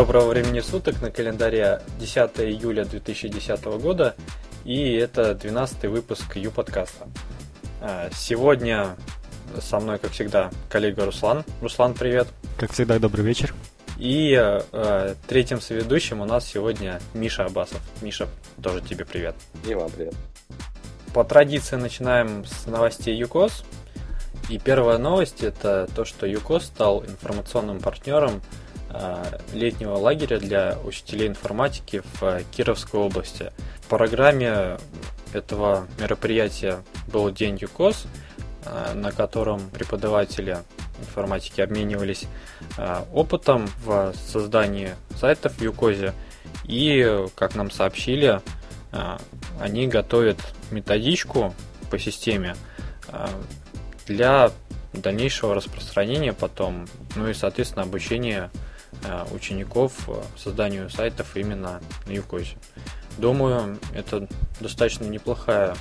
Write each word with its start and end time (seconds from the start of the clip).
Доброго 0.00 0.30
времени 0.30 0.60
суток 0.60 1.02
на 1.02 1.10
календаре 1.10 1.82
10 1.98 2.16
июля 2.38 2.86
2010 2.86 3.64
года 3.82 4.14
и 4.64 4.94
это 4.94 5.34
12 5.34 5.84
выпуск 5.90 6.36
Ю-подкаста. 6.36 7.06
А, 7.82 8.08
сегодня 8.10 8.96
со 9.60 9.78
мной, 9.78 9.98
как 9.98 10.12
всегда, 10.12 10.50
коллега 10.70 11.04
Руслан. 11.04 11.44
Руслан, 11.60 11.92
привет. 11.92 12.28
Как 12.56 12.72
всегда, 12.72 12.98
добрый 12.98 13.26
вечер. 13.26 13.52
И 13.98 14.34
э, 14.34 15.14
третьим 15.28 15.60
соведущим 15.60 16.22
у 16.22 16.24
нас 16.24 16.46
сегодня 16.46 16.98
Миша 17.12 17.44
Абасов. 17.44 17.82
Миша, 18.00 18.26
тоже 18.62 18.80
тебе 18.80 19.04
привет. 19.04 19.34
И 19.68 19.74
вам 19.74 19.90
привет. 19.90 20.14
По 21.12 21.24
традиции 21.24 21.76
начинаем 21.76 22.46
с 22.46 22.64
новостей 22.64 23.14
ЮКОС. 23.18 23.64
И 24.48 24.58
первая 24.58 24.96
новость 24.96 25.42
это 25.42 25.86
то, 25.94 26.06
что 26.06 26.26
ЮКОС 26.26 26.64
стал 26.64 27.04
информационным 27.04 27.80
партнером 27.80 28.40
летнего 29.52 29.96
лагеря 29.96 30.38
для 30.38 30.76
учителей 30.84 31.28
информатики 31.28 32.02
в 32.14 32.42
Кировской 32.50 33.00
области. 33.00 33.52
В 33.82 33.88
программе 33.88 34.78
этого 35.32 35.86
мероприятия 35.98 36.82
был 37.08 37.30
День 37.30 37.58
ЮКОС, 37.60 38.06
э, 38.64 38.94
на 38.94 39.12
котором 39.12 39.68
преподаватели 39.70 40.58
информатики 41.00 41.60
обменивались 41.60 42.26
э, 42.76 43.04
опытом 43.12 43.68
в 43.84 44.12
создании 44.14 44.94
сайтов 45.16 45.54
в 45.54 45.62
ЮКОЗе. 45.62 46.14
И, 46.64 47.26
как 47.34 47.54
нам 47.54 47.70
сообщили, 47.70 48.40
э, 48.92 49.18
они 49.60 49.86
готовят 49.86 50.38
методичку 50.70 51.54
по 51.90 51.98
системе 51.98 52.54
для 54.06 54.52
дальнейшего 54.92 55.54
распространения 55.54 56.32
потом, 56.32 56.86
ну 57.16 57.28
и, 57.28 57.34
соответственно, 57.34 57.82
обучения 57.82 58.50
учеников 59.32 60.08
созданию 60.36 60.90
сайтов 60.90 61.36
именно 61.36 61.80
на 62.06 62.10
ЮКОЗе. 62.10 62.56
Думаю, 63.18 63.78
это 63.94 64.28
достаточно 64.60 65.04
неплохая 65.04 65.76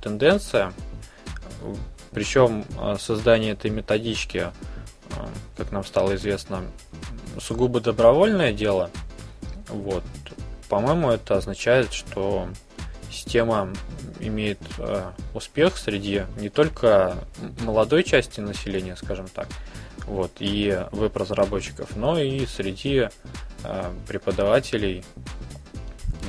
тенденция. 0.00 0.72
Причем 2.12 2.64
а, 2.78 2.96
создание 2.98 3.52
этой 3.52 3.70
методички, 3.70 4.50
как 5.56 5.70
нам 5.72 5.84
стало 5.84 6.16
известно, 6.16 6.62
сугубо 7.38 7.80
добровольное 7.80 8.52
дело. 8.52 8.90
Вот. 9.68 10.04
По-моему, 10.68 11.10
это 11.10 11.36
означает, 11.36 11.92
что 11.92 12.48
система 13.10 13.72
имеет 14.20 14.60
э, 14.78 15.10
успех 15.34 15.76
среди 15.76 16.22
не 16.38 16.48
только 16.48 17.16
молодой 17.60 18.04
части 18.04 18.40
населения, 18.40 18.96
скажем 18.96 19.26
так, 19.28 19.48
вот, 20.10 20.32
и 20.40 20.86
веб-разработчиков, 20.90 21.96
но 21.96 22.18
и 22.18 22.44
среди 22.46 23.08
э, 23.62 23.92
преподавателей. 24.08 25.04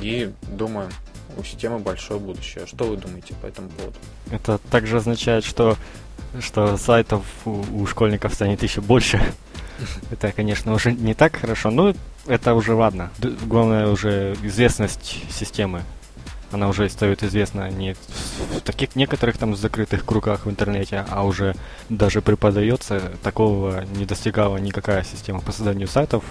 И 0.00 0.30
думаю, 0.48 0.88
у 1.36 1.42
системы 1.42 1.78
большое 1.80 2.20
будущее. 2.20 2.66
Что 2.66 2.84
вы 2.84 2.96
думаете 2.96 3.34
по 3.42 3.46
этому 3.46 3.68
поводу? 3.70 3.96
Это 4.30 4.58
также 4.70 4.98
означает, 4.98 5.44
что, 5.44 5.76
что 6.40 6.76
сайтов 6.76 7.24
у, 7.44 7.64
у 7.74 7.86
школьников 7.86 8.34
станет 8.34 8.62
еще 8.62 8.80
больше. 8.80 9.20
Это, 10.10 10.30
конечно, 10.30 10.72
уже 10.72 10.92
не 10.92 11.14
так 11.14 11.36
хорошо, 11.36 11.70
но 11.70 11.94
это 12.28 12.54
уже 12.54 12.74
ладно. 12.74 13.10
Главное 13.46 13.88
уже 13.88 14.36
известность 14.44 15.24
системы. 15.28 15.82
Она 16.52 16.68
уже 16.68 16.88
становится 16.88 17.26
известна 17.26 17.68
не 17.70 17.94
в 17.94 18.60
таких 18.60 18.94
некоторых 18.94 19.38
там 19.38 19.56
закрытых 19.56 20.04
кругах 20.04 20.46
в 20.46 20.50
интернете, 20.50 21.04
а 21.10 21.24
уже 21.24 21.54
даже 21.88 22.20
преподается. 22.20 23.12
Такого 23.22 23.84
не 23.96 24.04
достигала 24.04 24.58
никакая 24.58 25.02
система 25.02 25.40
по 25.40 25.52
созданию 25.52 25.88
сайтов 25.88 26.24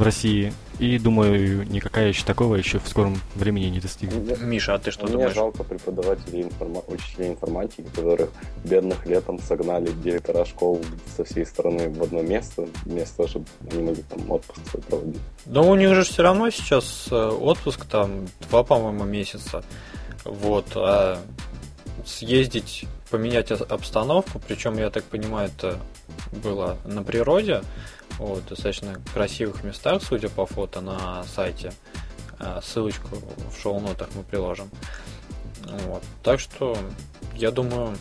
в, 0.00 0.02
России. 0.02 0.52
И 0.78 0.98
думаю, 0.98 1.68
никакая 1.70 2.08
еще 2.08 2.24
такого 2.24 2.54
еще 2.54 2.78
в 2.78 2.88
скором 2.88 3.20
времени 3.34 3.66
не 3.66 3.80
достигнет. 3.80 4.40
Миша, 4.40 4.74
а 4.74 4.78
ты 4.78 4.90
что 4.90 5.04
Мне 5.04 5.12
думаешь? 5.12 5.34
жалко 5.34 5.62
преподавателей, 5.62 6.42
информа... 6.42 6.82
учителей 6.86 7.30
информатики, 7.30 7.82
которых 7.94 8.30
бедных 8.64 9.04
летом 9.06 9.38
согнали 9.40 9.90
директора 10.02 10.44
школ 10.46 10.80
со 11.16 11.24
всей 11.24 11.44
страны 11.44 11.90
в 11.90 12.02
одно 12.02 12.22
место, 12.22 12.66
вместо 12.84 13.18
того, 13.18 13.28
чтобы 13.28 13.46
они 13.70 13.82
могли 13.82 14.02
там 14.02 14.30
отпуск 14.30 14.60
свой 14.70 14.82
проводить. 14.82 15.20
Но 15.44 15.70
у 15.70 15.74
них 15.74 15.94
же 15.94 16.02
все 16.02 16.22
равно 16.22 16.50
сейчас 16.50 17.08
э, 17.10 17.14
отпуск 17.14 17.84
там 17.84 18.26
два, 18.48 18.64
по-моему, 18.64 19.04
месяца. 19.04 19.62
Вот. 20.24 20.66
А 20.76 21.18
съездить, 22.06 22.86
поменять 23.10 23.50
обстановку, 23.50 24.40
причем, 24.46 24.78
я 24.78 24.90
так 24.90 25.04
понимаю, 25.04 25.50
это 25.54 25.78
было 26.42 26.78
на 26.84 27.02
природе, 27.02 27.62
вот, 28.20 28.46
достаточно 28.46 29.00
красивых 29.14 29.64
местах, 29.64 30.02
судя 30.02 30.28
по 30.28 30.44
фото 30.44 30.82
на 30.82 31.24
сайте. 31.24 31.72
А, 32.38 32.60
ссылочку 32.62 33.16
в 33.50 33.58
шоу-нотах 33.60 34.08
мы 34.14 34.22
приложим. 34.22 34.70
Вот. 35.86 36.02
Так 36.22 36.38
что, 36.38 36.76
я 37.34 37.50
думаю, 37.50 37.96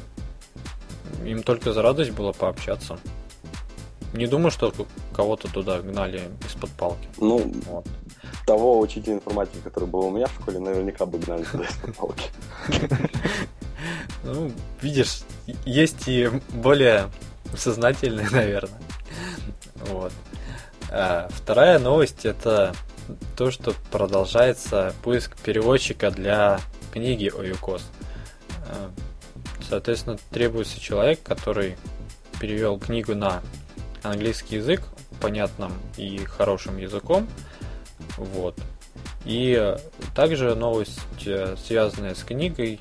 им 1.24 1.42
только 1.42 1.72
за 1.72 1.82
радость 1.82 2.12
было 2.12 2.34
пообщаться. 2.34 3.00
Не 4.14 4.28
думаю, 4.28 4.52
что 4.52 4.74
кого-то 5.16 5.48
туда 5.48 5.82
гнали 5.82 6.22
из-под 6.46 6.70
палки. 6.72 7.08
Ну, 7.18 7.54
вот. 7.68 7.88
того 8.46 8.80
учителя 8.80 9.14
информатики, 9.14 9.62
который 9.64 9.88
был 9.88 10.02
у 10.02 10.12
меня 10.12 10.28
в 10.28 10.34
школе, 10.34 10.60
наверняка 10.60 11.06
бы 11.06 11.20
гнали 11.20 11.44
туда 11.46 11.64
из-под 11.64 11.96
палки. 11.96 12.30
Ну, 14.24 14.52
видишь, 14.82 15.22
есть 15.66 16.08
и 16.08 16.30
более 16.50 17.10
сознательные, 17.56 18.30
наверное. 18.32 18.80
Вот. 19.88 20.12
А 20.92 21.28
вторая 21.32 21.80
новость 21.80 22.26
это 22.26 22.74
то, 23.36 23.52
что 23.52 23.74
продолжается 23.92 24.94
поиск 25.04 25.38
переводчика 25.38 26.12
для 26.12 26.60
книги 26.92 27.32
о 27.36 27.44
ЮКОС. 27.44 27.84
А, 28.68 28.92
соответственно, 29.68 30.18
требуется 30.32 30.80
человек, 30.80 31.22
который 31.24 31.78
перевел 32.40 32.80
книгу 32.80 33.16
на 33.16 33.42
английский 34.04 34.58
язык 34.58 34.82
понятным 35.22 35.74
и 35.98 36.18
хорошим 36.20 36.78
языком. 36.78 37.28
Вот. 38.18 38.56
И 39.26 39.76
также 40.16 40.56
новость, 40.56 41.00
э, 41.26 41.56
связанная 41.64 42.16
с 42.16 42.24
книгой, 42.24 42.80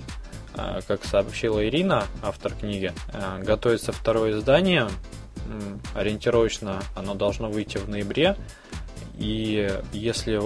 как 0.88 1.04
сообщила 1.04 1.64
Ирина, 1.64 2.04
автор 2.20 2.52
книги, 2.52 2.92
готовится 3.42 3.92
второе 3.92 4.32
издание 4.32 4.88
ориентировочно 5.94 6.82
оно 6.94 7.14
должно 7.14 7.50
выйти 7.50 7.78
в 7.78 7.88
ноябре. 7.88 8.36
И 9.18 9.70
если 9.92 10.40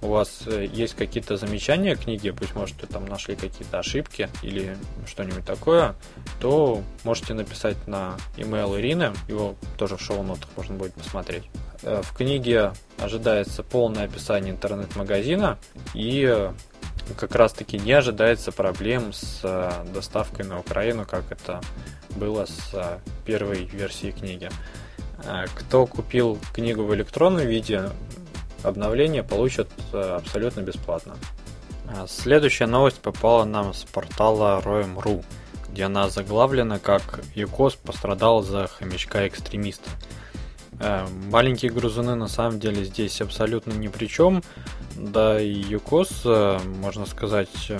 у 0.00 0.08
вас 0.08 0.42
э, 0.46 0.66
есть 0.72 0.94
какие-то 0.94 1.36
замечания 1.36 1.96
к 1.96 2.00
книге, 2.00 2.32
быть 2.32 2.54
может, 2.54 2.80
вы 2.80 2.86
там 2.86 3.06
нашли 3.06 3.34
какие-то 3.34 3.80
ошибки 3.80 4.28
или 4.42 4.76
что-нибудь 5.06 5.44
такое, 5.44 5.94
то 6.40 6.82
можете 7.04 7.34
написать 7.34 7.76
на 7.86 8.16
email 8.36 8.78
Ирины, 8.78 9.12
его 9.26 9.56
тоже 9.76 9.96
в 9.96 10.00
шоу-нотах 10.00 10.48
можно 10.56 10.76
будет 10.76 10.94
посмотреть. 10.94 11.44
Э, 11.82 12.02
в 12.02 12.16
книге 12.16 12.72
ожидается 12.98 13.62
полное 13.62 14.04
описание 14.04 14.52
интернет-магазина 14.52 15.58
и 15.94 16.48
как 17.16 17.34
раз 17.34 17.52
таки 17.52 17.78
не 17.78 17.92
ожидается 17.92 18.52
проблем 18.52 19.12
с 19.12 19.40
э, 19.42 19.70
доставкой 19.92 20.44
на 20.44 20.60
Украину, 20.60 21.06
как 21.06 21.30
это 21.32 21.60
было 22.18 22.46
с 22.46 22.70
э, 22.72 22.98
первой 23.24 23.64
версией 23.64 24.12
книги. 24.12 24.50
Э, 25.24 25.46
кто 25.54 25.86
купил 25.86 26.38
книгу 26.52 26.84
в 26.84 26.94
электронном 26.94 27.46
виде, 27.46 27.90
обновление 28.62 29.22
получат 29.22 29.68
абсолютно 29.92 30.60
бесплатно. 30.60 31.16
Следующая 32.06 32.66
новость 32.66 33.00
попала 33.00 33.44
нам 33.44 33.72
с 33.72 33.84
портала 33.84 34.60
Roem.ru, 34.60 35.24
где 35.70 35.84
она 35.84 36.10
заглавлена 36.10 36.78
как 36.78 37.20
«ЮКОС 37.34 37.76
пострадал 37.76 38.42
за 38.42 38.66
хомячка-экстремиста». 38.66 39.88
Маленькие 41.30 41.72
грузуны 41.72 42.14
на 42.14 42.28
самом 42.28 42.60
деле 42.60 42.84
здесь 42.84 43.20
абсолютно 43.22 43.72
ни 43.72 43.88
при 43.88 44.06
чем. 44.06 44.42
Да 44.96 45.40
и 45.40 45.48
ЮКОС, 45.50 46.26
можно 46.80 47.06
сказать, 47.06 47.72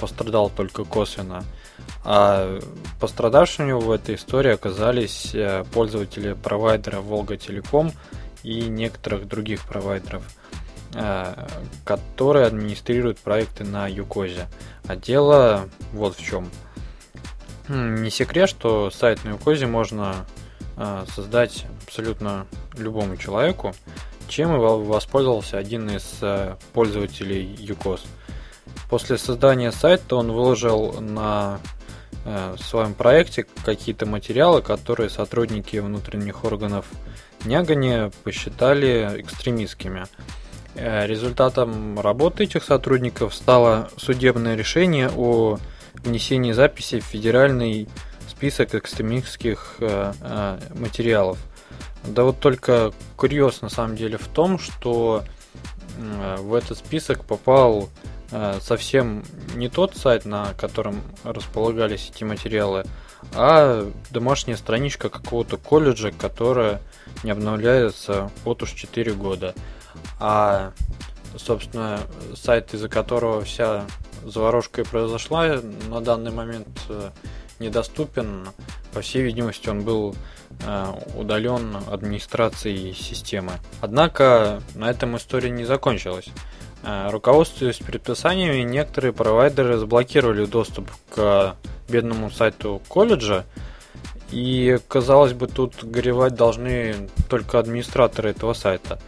пострадал 0.00 0.48
только 0.48 0.84
косвенно. 0.84 1.44
А 2.04 2.60
пострадавшими 3.00 3.72
в 3.72 3.90
этой 3.90 4.16
истории 4.16 4.52
оказались 4.52 5.34
э, 5.34 5.64
пользователи 5.72 6.34
провайдера 6.34 7.00
Волга 7.00 7.36
Телеком 7.36 7.92
и 8.42 8.62
некоторых 8.62 9.26
других 9.26 9.66
провайдеров, 9.66 10.22
которые 11.84 12.46
администрируют 12.46 13.18
проекты 13.18 13.64
на 13.64 13.88
Юкозе. 13.88 14.48
А 14.86 14.96
дело 14.96 15.70
вот 15.92 16.16
в 16.16 16.22
чем. 16.22 16.50
Не 17.68 18.10
секрет, 18.10 18.50
что 18.50 18.90
сайт 18.90 19.24
на 19.24 19.30
Юкозе 19.30 19.66
можно 19.66 20.26
создать 21.14 21.64
абсолютно 21.86 22.46
любому 22.76 23.16
человеку, 23.16 23.74
чем 24.28 24.54
и 24.54 24.58
воспользовался 24.58 25.58
один 25.58 25.88
из 25.88 26.18
э, 26.20 26.56
пользователей 26.72 27.54
UCOS. 27.54 28.00
После 28.88 29.18
создания 29.18 29.70
сайта 29.72 30.16
он 30.16 30.32
выложил 30.32 31.00
на 31.00 31.60
э, 32.24 32.56
своем 32.60 32.94
проекте 32.94 33.46
какие-то 33.64 34.06
материалы, 34.06 34.62
которые 34.62 35.10
сотрудники 35.10 35.76
внутренних 35.76 36.44
органов 36.44 36.86
Нягани 37.44 38.10
посчитали 38.22 39.20
экстремистскими. 39.20 40.06
Э, 40.74 41.06
результатом 41.06 42.00
работы 42.00 42.44
этих 42.44 42.64
сотрудников 42.64 43.34
стало 43.34 43.90
судебное 43.96 44.56
решение 44.56 45.10
о 45.14 45.58
внесении 45.94 46.52
записи 46.52 47.00
в 47.00 47.04
федеральный 47.04 47.88
список 48.28 48.74
экстремистских 48.74 49.76
э, 49.80 50.58
материалов. 50.74 51.38
Да 52.04 52.24
вот 52.24 52.40
только 52.40 52.92
курьез 53.16 53.62
на 53.62 53.68
самом 53.68 53.96
деле 53.96 54.18
в 54.18 54.28
том, 54.28 54.58
что 54.58 55.24
в 55.96 56.54
этот 56.54 56.76
список 56.76 57.24
попал 57.24 57.88
совсем 58.60 59.22
не 59.54 59.68
тот 59.68 59.96
сайт, 59.96 60.24
на 60.24 60.54
котором 60.54 61.02
располагались 61.22 62.10
эти 62.12 62.24
материалы, 62.24 62.84
а 63.32 63.90
домашняя 64.10 64.56
страничка 64.56 65.08
какого-то 65.08 65.56
колледжа, 65.56 66.10
которая 66.10 66.80
не 67.22 67.30
обновляется 67.30 68.30
вот 68.44 68.62
уж 68.62 68.72
4 68.72 69.12
года. 69.14 69.54
А, 70.20 70.72
собственно, 71.36 72.00
сайт, 72.34 72.74
из-за 72.74 72.88
которого 72.88 73.42
вся 73.42 73.84
заварушка 74.24 74.82
и 74.82 74.84
произошла, 74.84 75.60
на 75.88 76.00
данный 76.00 76.30
момент 76.30 76.68
э, 76.88 77.10
недоступен. 77.58 78.48
По 78.92 79.00
всей 79.00 79.22
видимости, 79.22 79.68
он 79.68 79.82
был 79.82 80.14
э, 80.64 80.86
удален 81.16 81.76
администрацией 81.90 82.94
системы. 82.94 83.52
Однако 83.80 84.62
на 84.74 84.90
этом 84.90 85.16
история 85.16 85.50
не 85.50 85.64
закончилась. 85.64 86.28
Э, 86.86 87.08
руководствуясь 87.10 87.78
предписаниями, 87.78 88.60
некоторые 88.60 89.14
провайдеры 89.14 89.78
заблокировали 89.78 90.44
доступ 90.44 90.90
к 91.14 91.56
бедному 91.88 92.30
сайту 92.30 92.82
колледжа, 92.88 93.44
и, 94.30 94.78
казалось 94.88 95.32
бы, 95.32 95.46
тут 95.46 95.82
горевать 95.82 96.34
должны 96.34 97.08
только 97.30 97.58
администраторы 97.58 98.30
этого 98.30 98.52
сайта. 98.52 98.98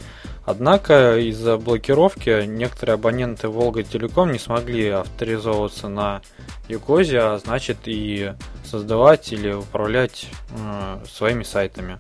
Однако 0.47 1.19
из-за 1.19 1.59
блокировки 1.59 2.47
некоторые 2.47 2.95
абоненты 2.95 3.49
Волга 3.49 3.83
Телеком 3.83 4.33
не 4.33 4.39
смогли 4.39 4.89
авторизовываться 4.89 5.89
на 5.89 6.23
Юкозе, 6.69 7.19
а 7.19 7.39
значит 7.39 7.79
и 7.87 8.33
создавать 8.65 9.33
или 9.33 9.53
управлять 9.53 10.29
э, 10.51 11.01
своими 11.11 11.43
сайтами. 11.43 11.99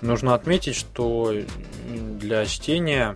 Нужно 0.00 0.34
отметить, 0.34 0.74
что 0.74 1.32
для 1.86 2.44
чтения 2.46 3.14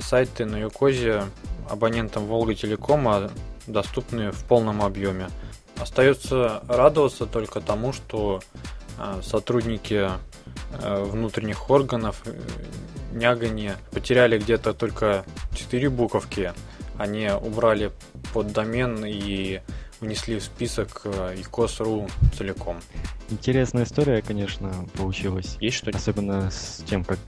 сайты 0.00 0.44
на 0.44 0.56
Юкозе 0.56 1.24
абонентам 1.68 2.26
Волга 2.26 2.54
Телекома 2.54 3.30
доступны 3.66 4.30
в 4.30 4.44
полном 4.44 4.82
объеме. 4.82 5.28
Остается 5.76 6.62
радоваться 6.68 7.26
только 7.26 7.60
тому, 7.60 7.92
что 7.92 8.40
э, 8.98 9.20
сотрудники 9.22 10.10
э, 10.72 11.04
внутренних 11.04 11.70
органов 11.70 12.22
э, 12.24 12.38
Нягани 13.12 13.72
потеряли 13.90 14.38
где-то 14.38 14.74
только 14.74 15.24
4 15.54 15.90
буковки. 15.90 16.52
Они 16.98 17.28
убрали 17.30 17.90
под 18.32 18.52
домен 18.52 19.04
и 19.04 19.60
внесли 20.00 20.38
в 20.38 20.44
список 20.44 21.02
icos.ru 21.04 22.10
целиком. 22.36 22.80
Интересная 23.30 23.84
история, 23.84 24.22
конечно, 24.22 24.70
получилась. 24.94 25.56
Есть 25.60 25.76
что 25.78 25.90
Особенно 25.90 26.50
с 26.50 26.82
тем, 26.86 27.04
как 27.04 27.18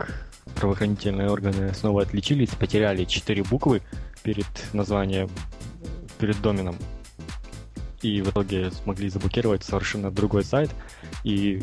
правоохранительные 0.54 1.30
органы 1.30 1.72
снова 1.74 2.02
отличились, 2.02 2.50
потеряли 2.50 3.04
4 3.04 3.42
буквы 3.44 3.82
перед 4.22 4.46
названием, 4.72 5.28
перед 6.18 6.40
доменом 6.40 6.76
и 8.04 8.20
в 8.20 8.30
итоге 8.30 8.70
смогли 8.70 9.08
заблокировать 9.08 9.64
совершенно 9.64 10.10
другой 10.10 10.44
сайт 10.44 10.70
и 11.24 11.62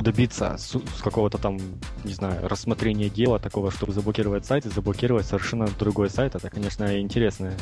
добиться 0.00 0.56
с, 0.58 0.72
с 0.72 1.02
какого-то 1.02 1.38
там, 1.38 1.58
не 2.04 2.12
знаю, 2.12 2.48
рассмотрения 2.48 3.08
дела 3.08 3.38
такого, 3.38 3.70
чтобы 3.70 3.92
заблокировать 3.92 4.44
сайт 4.44 4.66
и 4.66 4.70
заблокировать 4.70 5.26
совершенно 5.26 5.68
другой 5.78 6.10
сайт. 6.10 6.34
Это, 6.34 6.50
конечно, 6.50 6.98
интересная 7.00 7.56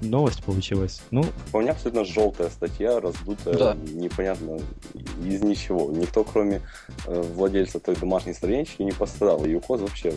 новость 0.00 0.42
получилась. 0.42 1.00
Ну, 1.10 1.24
у 1.52 1.60
меня 1.60 1.72
абсолютно 1.72 2.04
желтая 2.04 2.50
статья, 2.50 3.00
раздутая, 3.00 3.54
да. 3.54 3.76
непонятно 3.92 4.58
из 5.24 5.42
ничего. 5.42 5.90
Никто, 5.92 6.24
кроме 6.24 6.62
э, 7.06 7.20
владельца 7.34 7.80
той 7.80 7.96
домашней 7.96 8.34
странички, 8.34 8.82
не 8.82 8.92
пострадал. 8.92 9.44
Юкос 9.44 9.80
вообще... 9.80 10.14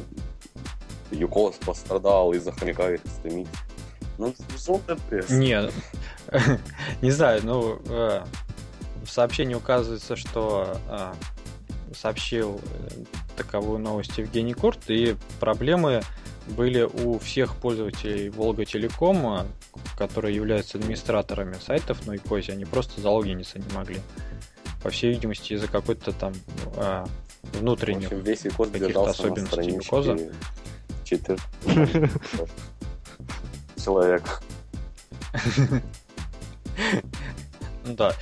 Юкос 1.11 1.55
пострадал 1.65 2.31
из-за 2.33 2.51
хомяка 2.51 2.95
экстремистов. 2.95 3.59
Ну, 4.17 4.33
желтая 4.57 4.97
пресса. 5.09 5.33
Нет, 5.33 5.73
Не 7.01 7.11
знаю, 7.11 7.41
ну, 7.43 7.81
э, 7.89 8.23
в 9.03 9.09
сообщении 9.09 9.55
указывается, 9.55 10.15
что 10.15 10.77
э, 10.87 11.13
сообщил 11.93 12.61
э, 12.63 12.89
таковую 13.35 13.79
новость 13.79 14.17
Евгений 14.17 14.53
Курт, 14.53 14.89
и 14.89 15.15
проблемы 15.39 16.01
были 16.47 16.83
у 16.83 17.19
всех 17.19 17.55
пользователей 17.55 18.29
Волга 18.29 18.65
Телекома, 18.65 19.45
которые 19.97 20.35
являются 20.35 20.77
администраторами 20.77 21.55
сайтов 21.55 22.05
на 22.07 22.15
икозе, 22.15 22.53
они 22.53 22.65
просто 22.65 23.01
залогиниться 23.01 23.59
не 23.59 23.73
могли. 23.73 23.99
По 24.83 24.89
всей 24.89 25.11
видимости, 25.11 25.53
из-за 25.53 25.67
какой-то 25.67 26.11
там 26.11 26.33
э, 26.75 27.05
внутренних 27.53 28.09
каких-то 28.09 29.03
особенностей 29.05 29.71
Юкоза. 29.71 30.17
Человек. 33.83 34.41
Да. 37.85 38.13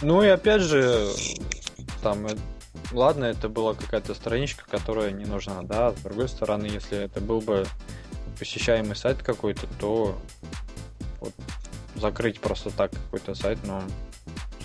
Ну 0.00 0.22
и 0.22 0.28
опять 0.28 0.62
же, 0.62 1.08
там, 2.02 2.26
э, 2.26 2.36
ладно, 2.92 3.26
это 3.26 3.48
была 3.48 3.74
какая-то 3.74 4.14
страничка, 4.14 4.64
которая 4.68 5.10
не 5.12 5.24
нужна, 5.24 5.62
да. 5.62 5.92
С 5.92 6.00
другой 6.00 6.28
стороны, 6.28 6.66
если 6.66 6.98
это 6.98 7.20
был 7.20 7.40
бы 7.40 7.66
посещаемый 8.38 8.96
сайт 8.96 9.22
какой-то, 9.22 9.66
то 9.78 10.18
закрыть 12.02 12.40
просто 12.40 12.70
так 12.70 12.90
какой-то 12.90 13.34
сайт, 13.34 13.58
но 13.64 13.82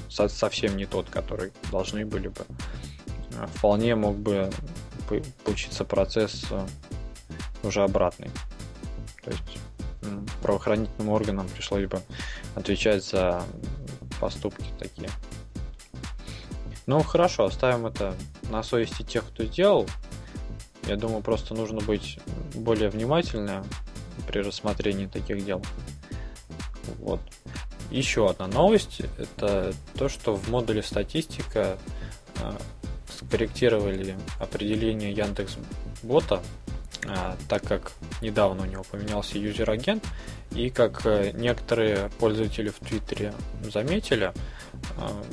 совсем 0.09 0.75
не 0.75 0.85
тот, 0.85 1.09
который 1.09 1.53
должны 1.71 2.05
были 2.05 2.27
бы. 2.27 2.45
А 3.39 3.47
вполне 3.47 3.95
мог 3.95 4.17
бы 4.17 4.49
получиться 5.45 5.85
процесс 5.85 6.45
э, 6.49 6.67
уже 7.63 7.83
обратный. 7.83 8.29
То 9.23 9.31
есть 9.31 9.59
правоохранительным 10.41 11.09
органам 11.09 11.47
пришлось 11.47 11.85
бы 11.85 12.01
отвечать 12.55 13.03
за 13.03 13.43
поступки 14.19 14.65
такие. 14.79 15.09
Ну 16.87 17.01
хорошо, 17.03 17.45
оставим 17.45 17.85
это 17.85 18.15
на 18.49 18.63
совести 18.63 19.03
тех, 19.03 19.25
кто 19.27 19.45
сделал. 19.45 19.87
Я 20.87 20.95
думаю, 20.95 21.21
просто 21.21 21.53
нужно 21.53 21.81
быть 21.81 22.19
более 22.55 22.89
внимательным 22.89 23.65
при 24.27 24.39
рассмотрении 24.39 25.05
таких 25.05 25.45
дел. 25.45 25.61
Вот. 26.99 27.19
Еще 27.91 28.29
одна 28.29 28.47
новость– 28.47 29.01
это 29.17 29.73
то, 29.97 30.09
что 30.09 30.35
в 30.35 30.49
модуле 30.49 30.83
статистика 30.83 31.77
э, 32.39 32.51
скорректировали 33.09 34.17
определение 34.39 35.11
Яндекс 35.11 35.57
Бота 36.03 36.41
а, 37.05 37.37
так 37.47 37.63
как 37.63 37.91
недавно 38.21 38.63
у 38.63 38.65
него 38.65 38.83
поменялся 38.83 39.37
юзер-агент, 39.37 40.03
и 40.51 40.69
как 40.69 41.05
э, 41.05 41.31
некоторые 41.33 42.09
пользователи 42.19 42.69
в 42.69 42.79
Твиттере 42.79 43.33
заметили, 43.71 44.33
а, 44.97 45.23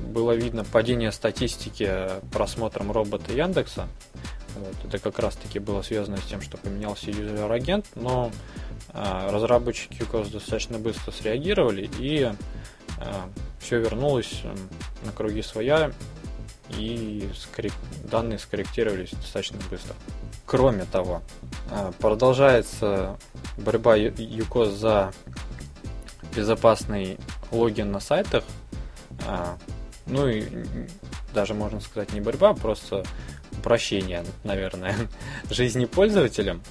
было 0.00 0.32
видно 0.32 0.64
падение 0.64 1.12
статистики 1.12 1.90
просмотром 2.32 2.92
робота 2.92 3.32
Яндекса. 3.32 3.88
Вот, 4.56 4.74
это 4.84 4.98
как 4.98 5.18
раз 5.18 5.36
таки 5.36 5.58
было 5.58 5.82
связано 5.82 6.18
с 6.18 6.24
тем, 6.24 6.40
что 6.40 6.58
поменялся 6.58 7.10
юзер-агент, 7.10 7.86
но 7.94 8.30
а, 8.90 9.30
разработчики 9.30 10.02
UCOS 10.02 10.30
достаточно 10.32 10.78
быстро 10.78 11.10
среагировали, 11.10 11.88
и 11.98 12.32
все 13.58 13.80
вернулось 13.80 14.42
на 15.04 15.12
круги 15.12 15.42
своя, 15.42 15.90
и 16.78 17.28
скоррек... 17.36 17.72
данные 18.04 18.38
скорректировались 18.38 19.10
достаточно 19.10 19.58
быстро. 19.70 19.94
Кроме 20.46 20.84
того, 20.84 21.22
а, 21.70 21.92
продолжается 21.92 23.18
борьба 23.56 23.96
ЮКОС 23.96 24.70
за 24.70 25.12
безопасный 26.34 27.18
логин 27.50 27.92
на 27.92 28.00
сайтах. 28.00 28.44
А, 29.26 29.56
ну 30.06 30.28
и 30.28 30.44
даже 31.34 31.54
можно 31.54 31.80
сказать 31.80 32.12
не 32.12 32.20
борьба, 32.20 32.50
а 32.50 32.54
просто 32.54 33.04
упрощение, 33.62 34.24
наверное, 34.42 34.96
жизни 35.50 35.84
пользователям. 35.84 36.62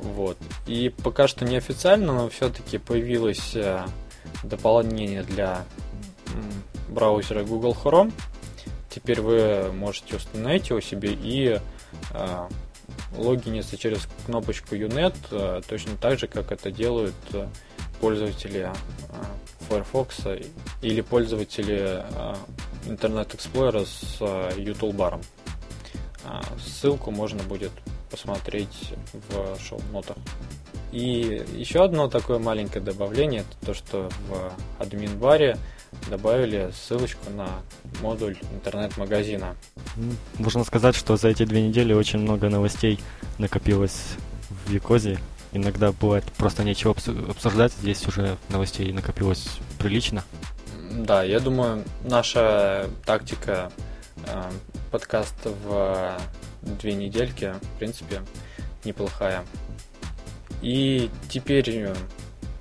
Вот. 0.00 0.36
И 0.66 0.90
пока 1.02 1.26
что 1.26 1.44
неофициально, 1.44 2.12
но 2.12 2.28
все-таки 2.28 2.78
появилось 2.78 3.56
дополнение 4.44 5.22
для 5.24 5.64
браузера 6.88 7.42
Google 7.42 7.76
Chrome. 7.82 8.12
Теперь 8.90 9.20
вы 9.20 9.72
можете 9.72 10.16
установить 10.16 10.68
его 10.68 10.80
себе 10.80 11.10
и 11.20 11.58
логиниться 13.16 13.76
через 13.76 14.08
кнопочку 14.26 14.74
UNET 14.74 15.14
э, 15.30 15.60
точно 15.68 15.96
так 15.96 16.18
же, 16.18 16.26
как 16.26 16.52
это 16.52 16.70
делают 16.70 17.14
э, 17.32 17.46
пользователи 18.00 18.70
э, 18.70 18.74
Firefox 19.68 20.20
или 20.82 21.00
пользователи 21.00 22.04
Internet 22.86 23.36
Explorer 23.36 23.84
с 23.84 24.20
UToolbar. 24.20 25.22
А, 26.28 26.42
ссылку 26.62 27.10
можно 27.10 27.42
будет 27.44 27.72
посмотреть 28.10 28.92
в 29.12 29.58
шоу-нотах. 29.60 30.16
И 30.92 31.44
еще 31.54 31.82
одно 31.82 32.08
такое 32.08 32.38
маленькое 32.38 32.84
добавление, 32.84 33.40
это 33.40 33.66
то, 33.66 33.74
что 33.74 34.10
в 34.28 34.52
админ-баре 34.78 35.56
добавили 36.10 36.70
ссылочку 36.74 37.30
на 37.30 37.48
модуль 38.02 38.36
интернет-магазина. 38.52 39.56
Можно 40.38 40.64
сказать, 40.64 40.94
что 40.94 41.16
за 41.16 41.28
эти 41.28 41.44
две 41.44 41.66
недели 41.66 41.94
очень 41.94 42.18
много 42.18 42.50
новостей 42.50 43.00
накопилось 43.38 44.02
в 44.50 44.70
Викозе. 44.70 45.18
Иногда 45.52 45.92
бывает 45.92 46.24
просто 46.36 46.62
нечего 46.62 46.94
обсуждать, 47.30 47.72
здесь 47.72 48.06
уже 48.06 48.36
новостей 48.50 48.92
накопилось 48.92 49.48
прилично. 49.78 50.24
Да, 50.90 51.22
я 51.22 51.40
думаю, 51.40 51.84
наша 52.04 52.86
тактика 53.06 53.70
э, 54.26 54.50
подкаст 54.88 55.34
в 55.44 56.18
две 56.62 56.94
недельки, 56.94 57.54
в 57.60 57.78
принципе, 57.78 58.22
неплохая. 58.84 59.44
И 60.62 61.10
теперь 61.28 61.70
э, 61.70 61.94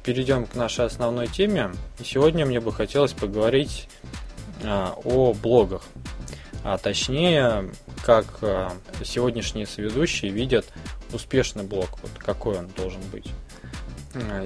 перейдем 0.04 0.46
к 0.46 0.56
нашей 0.56 0.86
основной 0.86 1.28
теме. 1.28 1.72
И 2.00 2.04
сегодня 2.04 2.46
мне 2.46 2.60
бы 2.60 2.72
хотелось 2.72 3.14
поговорить 3.14 3.90
а, 4.64 4.94
о 5.04 5.34
блогах. 5.34 5.84
А 6.64 6.78
точнее, 6.78 7.72
как 8.06 8.26
сегодняшние 9.04 9.66
соведущие 9.66 10.32
видят 10.32 10.66
успешный 11.14 11.64
блог, 11.64 11.90
вот 12.02 12.12
какой 12.18 12.58
он 12.58 12.68
должен 12.68 13.02
быть. 13.12 13.28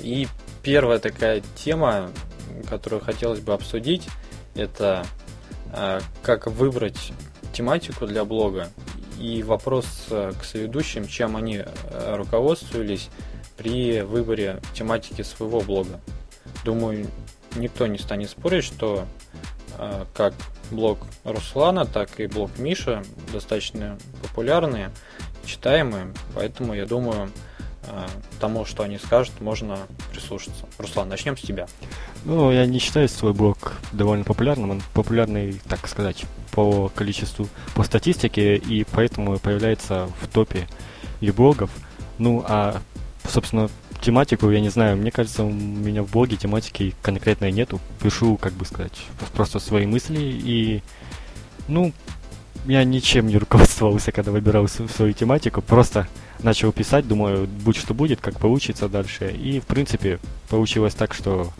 И 0.03 0.27
первая 0.61 0.99
такая 0.99 1.41
тема, 1.55 2.11
которую 2.69 3.01
хотелось 3.01 3.39
бы 3.39 3.53
обсудить, 3.53 4.07
это 4.53 5.03
как 6.21 6.45
выбрать 6.45 7.13
тематику 7.53 8.05
для 8.07 8.25
блога 8.25 8.69
и 9.19 9.43
вопрос 9.43 9.85
к 10.09 10.43
соведущим, 10.43 11.07
чем 11.07 11.37
они 11.37 11.63
руководствовались 11.91 13.09
при 13.57 14.01
выборе 14.01 14.59
тематики 14.73 15.21
своего 15.21 15.61
блога. 15.61 15.99
Думаю, 16.65 17.07
никто 17.55 17.85
не 17.87 17.97
станет 17.97 18.29
спорить, 18.29 18.63
что 18.63 19.05
э, 19.77 20.05
как 20.15 20.33
блог 20.71 20.99
Руслана, 21.23 21.85
так 21.85 22.19
и 22.19 22.27
блог 22.27 22.57
Миша 22.57 23.03
достаточно 23.31 23.97
популярные, 24.23 24.91
читаемые, 25.45 26.13
поэтому 26.33 26.73
я 26.73 26.85
думаю, 26.85 27.27
э, 27.27 27.29
тому, 28.39 28.65
что 28.65 28.83
они 28.83 28.97
скажут, 28.97 29.41
можно 29.41 29.79
прислушаться. 30.11 30.65
Руслан, 30.77 31.09
начнем 31.09 31.35
с 31.35 31.41
тебя. 31.41 31.67
Ну, 32.25 32.51
я 32.51 32.65
не 32.65 32.79
считаю 32.79 33.09
свой 33.09 33.33
блог 33.33 33.73
довольно 33.91 34.23
популярным. 34.23 34.71
Он 34.71 34.81
популярный, 34.93 35.59
так 35.67 35.87
сказать, 35.87 36.25
по 36.51 36.89
количеству, 36.89 37.47
по 37.75 37.83
статистике, 37.83 38.55
и 38.55 38.83
поэтому 38.83 39.39
появляется 39.39 40.09
в 40.21 40.27
топе 40.27 40.67
и 41.21 41.31
блогов. 41.31 41.71
Ну, 42.17 42.43
а 42.47 42.81
собственно, 43.27 43.69
тематику, 44.01 44.49
я 44.49 44.59
не 44.59 44.69
знаю, 44.69 44.97
мне 44.97 45.11
кажется, 45.11 45.43
у 45.43 45.51
меня 45.51 46.03
в 46.03 46.11
блоге 46.11 46.37
тематики 46.37 46.95
конкретной 47.01 47.51
нету. 47.51 47.79
Пишу, 48.01 48.37
как 48.37 48.53
бы 48.53 48.65
сказать, 48.65 48.99
просто 49.33 49.59
свои 49.59 49.85
мысли 49.85 50.19
и, 50.19 50.83
ну, 51.67 51.93
я 52.65 52.83
ничем 52.83 53.27
не 53.27 53.37
руководствовался, 53.37 54.11
когда 54.11 54.31
выбирал 54.31 54.67
свою 54.67 55.13
тематику, 55.13 55.61
просто 55.61 56.07
начал 56.43 56.71
писать, 56.71 57.07
думаю, 57.07 57.47
будь 57.47 57.77
что 57.77 57.93
будет, 57.93 58.21
как 58.21 58.39
получится 58.39 58.89
дальше. 58.89 59.31
И, 59.31 59.59
в 59.59 59.65
принципе, 59.65 60.19
получилось 60.49 60.93
так, 60.93 61.13
что 61.13 61.51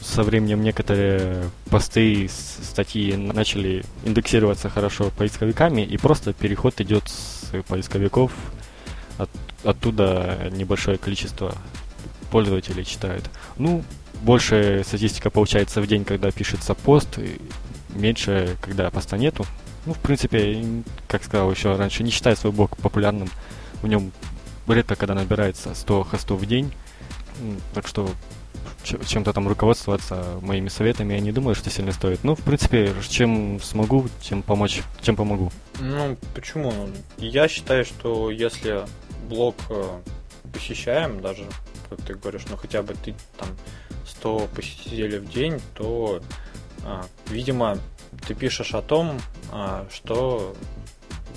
со 0.00 0.22
временем 0.22 0.62
некоторые 0.62 1.50
посты, 1.68 2.28
статьи 2.28 3.14
начали 3.16 3.84
индексироваться 4.04 4.70
хорошо 4.70 5.10
поисковиками, 5.16 5.82
и 5.82 5.98
просто 5.98 6.32
переход 6.32 6.80
идет 6.80 7.08
с 7.08 7.52
поисковиков 7.68 8.32
от, 9.18 9.30
оттуда 9.64 10.50
небольшое 10.52 10.96
количество 10.96 11.54
пользователей 12.30 12.84
читают. 12.84 13.28
Ну, 13.58 13.84
больше 14.22 14.82
статистика 14.86 15.30
получается 15.30 15.80
в 15.80 15.86
день, 15.86 16.04
когда 16.04 16.30
пишется 16.30 16.74
пост, 16.74 17.18
меньше, 17.94 18.56
когда 18.62 18.90
поста 18.90 19.18
нету. 19.18 19.46
Ну, 19.86 19.94
в 19.94 19.98
принципе, 19.98 20.64
как 21.08 21.24
сказал 21.24 21.50
еще 21.50 21.74
раньше, 21.76 22.02
не 22.02 22.10
считаю 22.10 22.36
свой 22.36 22.52
блог 22.52 22.76
популярным. 22.78 23.28
В 23.82 23.86
нем 23.86 24.12
редко 24.68 24.96
когда 24.96 25.14
набирается 25.14 25.74
100 25.74 26.04
хостов 26.04 26.40
в 26.40 26.46
день. 26.46 26.72
Так 27.74 27.86
что 27.86 28.10
чем-то 28.82 29.32
там 29.32 29.48
руководствоваться 29.48 30.38
моими 30.40 30.68
советами 30.68 31.14
я 31.14 31.20
не 31.20 31.32
думаю, 31.32 31.54
что 31.54 31.70
сильно 31.70 31.92
стоит. 31.92 32.24
Ну, 32.24 32.34
в 32.34 32.40
принципе, 32.40 32.92
чем 33.08 33.60
смогу, 33.60 34.08
тем 34.22 34.42
помочь, 34.42 34.82
чем 35.02 35.16
помогу. 35.16 35.52
Ну, 35.80 36.16
почему? 36.34 36.72
Я 37.18 37.48
считаю, 37.48 37.84
что 37.84 38.30
если 38.30 38.84
блог 39.28 39.54
э, 39.70 40.00
посещаем, 40.52 41.20
даже, 41.20 41.44
как 41.88 42.00
ты 42.02 42.14
говоришь, 42.14 42.42
ну 42.50 42.56
хотя 42.56 42.82
бы 42.82 42.94
ты 42.94 43.14
там 43.38 43.48
100 44.06 44.48
посетителей 44.54 45.18
в 45.18 45.30
день, 45.30 45.60
то, 45.74 46.20
а, 46.84 47.06
видимо, 47.28 47.78
ты 48.26 48.34
пишешь 48.34 48.74
о 48.74 48.82
том, 48.82 49.20
а, 49.52 49.86
что 49.90 50.54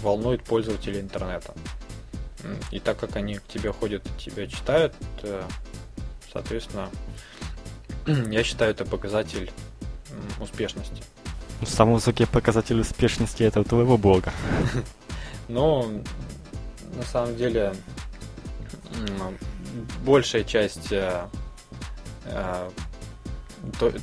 волнует 0.01 0.43
пользователей 0.43 0.99
интернета. 0.99 1.53
И 2.71 2.79
так 2.79 2.99
как 2.99 3.15
они 3.15 3.35
к 3.35 3.47
тебе 3.47 3.71
ходят 3.71 4.05
и 4.05 4.21
тебя 4.21 4.47
читают, 4.47 4.93
э, 5.23 5.43
соответственно, 6.31 6.89
я 8.05 8.43
считаю 8.43 8.71
это 8.71 8.85
показатель 8.85 9.51
успешности. 10.39 11.03
Самый 11.65 11.95
высокий 11.95 12.25
показатель 12.25 12.79
успешности 12.79 13.43
это 13.43 13.61
у 13.61 13.63
твоего 13.63 13.97
блога. 13.97 14.33
Но 15.47 15.89
на 16.95 17.03
самом 17.03 17.35
деле 17.35 17.73
большая 20.05 20.43
часть 20.43 20.91
э, 20.91 21.25
э, 22.25 22.69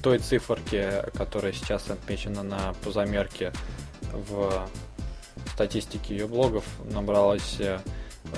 той, 0.03 0.19
циферки, 0.19 1.05
которая 1.15 1.53
сейчас 1.53 1.91
отмечена 1.91 2.43
на 2.43 2.73
пузомерке 2.83 3.53
в 4.13 4.69
статистике 5.53 6.17
ее 6.17 6.27
блогов, 6.27 6.65
набралась 6.85 7.59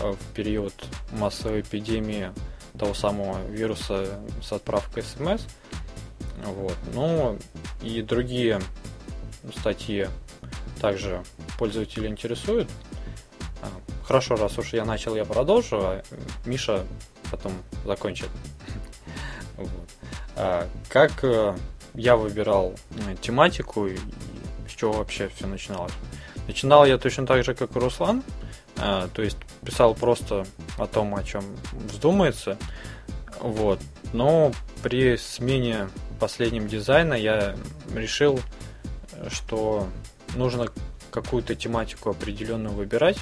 в 0.03 0.35
период 0.35 0.75
массовой 1.13 1.61
эпидемии 1.61 2.33
того 2.79 2.95
самого 2.95 3.45
вируса 3.49 4.21
с 4.43 4.53
отправкой 4.53 5.03
смс. 5.03 5.43
Вот. 6.45 6.77
Ну 6.95 7.39
и 7.83 8.03
другие 8.03 8.61
статьи 9.57 10.09
также 10.81 11.23
пользователи 11.59 12.09
интересуют. 12.09 12.69
А, 13.63 13.67
хорошо, 14.05 14.37
раз 14.37 14.59
уж 14.59 14.73
я 14.73 14.85
начал, 14.85 15.15
я 15.15 15.25
продолжу, 15.25 15.79
а 15.81 16.03
Миша 16.45 16.85
потом 17.31 17.53
закончит. 17.85 18.29
Вот. 19.57 19.69
А, 20.35 20.67
как 20.89 21.23
э, 21.23 21.55
я 21.95 22.17
выбирал 22.17 22.75
э, 22.91 23.15
тематику 23.21 23.87
и 23.87 23.99
с 24.67 24.73
чего 24.73 24.93
вообще 24.93 25.29
все 25.29 25.47
начиналось? 25.47 25.93
Начинал 26.49 26.87
я 26.87 26.99
точно 26.99 27.27
так 27.27 27.45
же, 27.45 27.55
как 27.55 27.77
и 27.77 27.79
Руслан, 27.79 28.25
а, 28.77 29.09
то 29.09 29.23
есть 29.23 29.37
писал 29.65 29.95
просто 29.95 30.47
о 30.79 30.87
том, 30.87 31.15
о 31.15 31.23
чем 31.23 31.45
вздумается. 31.73 32.57
Вот. 33.41 33.81
Но 34.13 34.53
при 34.83 35.17
смене 35.17 35.89
последним 36.21 36.69
дизайна 36.69 37.15
я 37.15 37.57
решил, 37.95 38.41
что 39.29 39.89
нужно 40.37 40.69
какую-то 41.11 41.55
тематику 41.55 42.11
определенную 42.11 42.75
выбирать. 42.75 43.19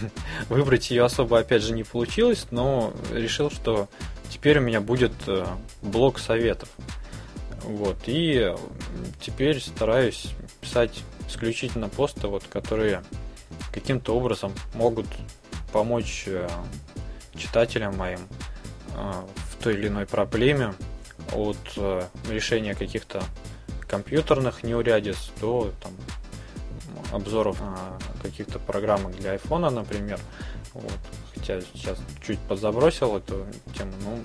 Выбрать 0.48 0.90
ее 0.90 1.04
особо, 1.04 1.38
опять 1.38 1.62
же, 1.62 1.72
не 1.72 1.84
получилось, 1.84 2.46
но 2.50 2.92
решил, 3.12 3.50
что 3.50 3.88
теперь 4.28 4.58
у 4.58 4.62
меня 4.62 4.80
будет 4.80 5.12
э, 5.26 5.46
блок 5.82 6.18
советов. 6.18 6.68
Вот. 7.62 7.96
И 8.06 8.52
теперь 9.20 9.60
стараюсь 9.60 10.28
писать 10.60 11.02
исключительно 11.28 11.88
посты, 11.88 12.28
вот, 12.28 12.44
которые 12.48 13.02
каким-то 13.76 14.16
образом 14.16 14.54
могут 14.72 15.06
помочь 15.70 16.24
э, 16.26 16.48
читателям 17.36 17.94
моим 17.96 18.20
э, 18.94 19.12
в 19.50 19.62
той 19.62 19.74
или 19.74 19.88
иной 19.88 20.06
проблеме 20.06 20.72
от 21.32 21.58
решения 22.30 22.74
каких-то 22.74 23.22
компьютерных 23.86 24.62
неурядиц 24.62 25.30
до 25.40 25.72
там, 25.82 25.92
обзоров 27.12 27.60
каких-то 28.22 28.58
программок 28.58 29.16
для 29.16 29.34
iPhone, 29.34 29.68
например. 29.70 30.20
Вот. 30.72 30.98
Хотя 31.34 31.60
сейчас 31.60 31.98
чуть 32.24 32.38
подзабросил 32.40 33.16
эту 33.16 33.46
тему, 33.76 33.92
но 34.04 34.18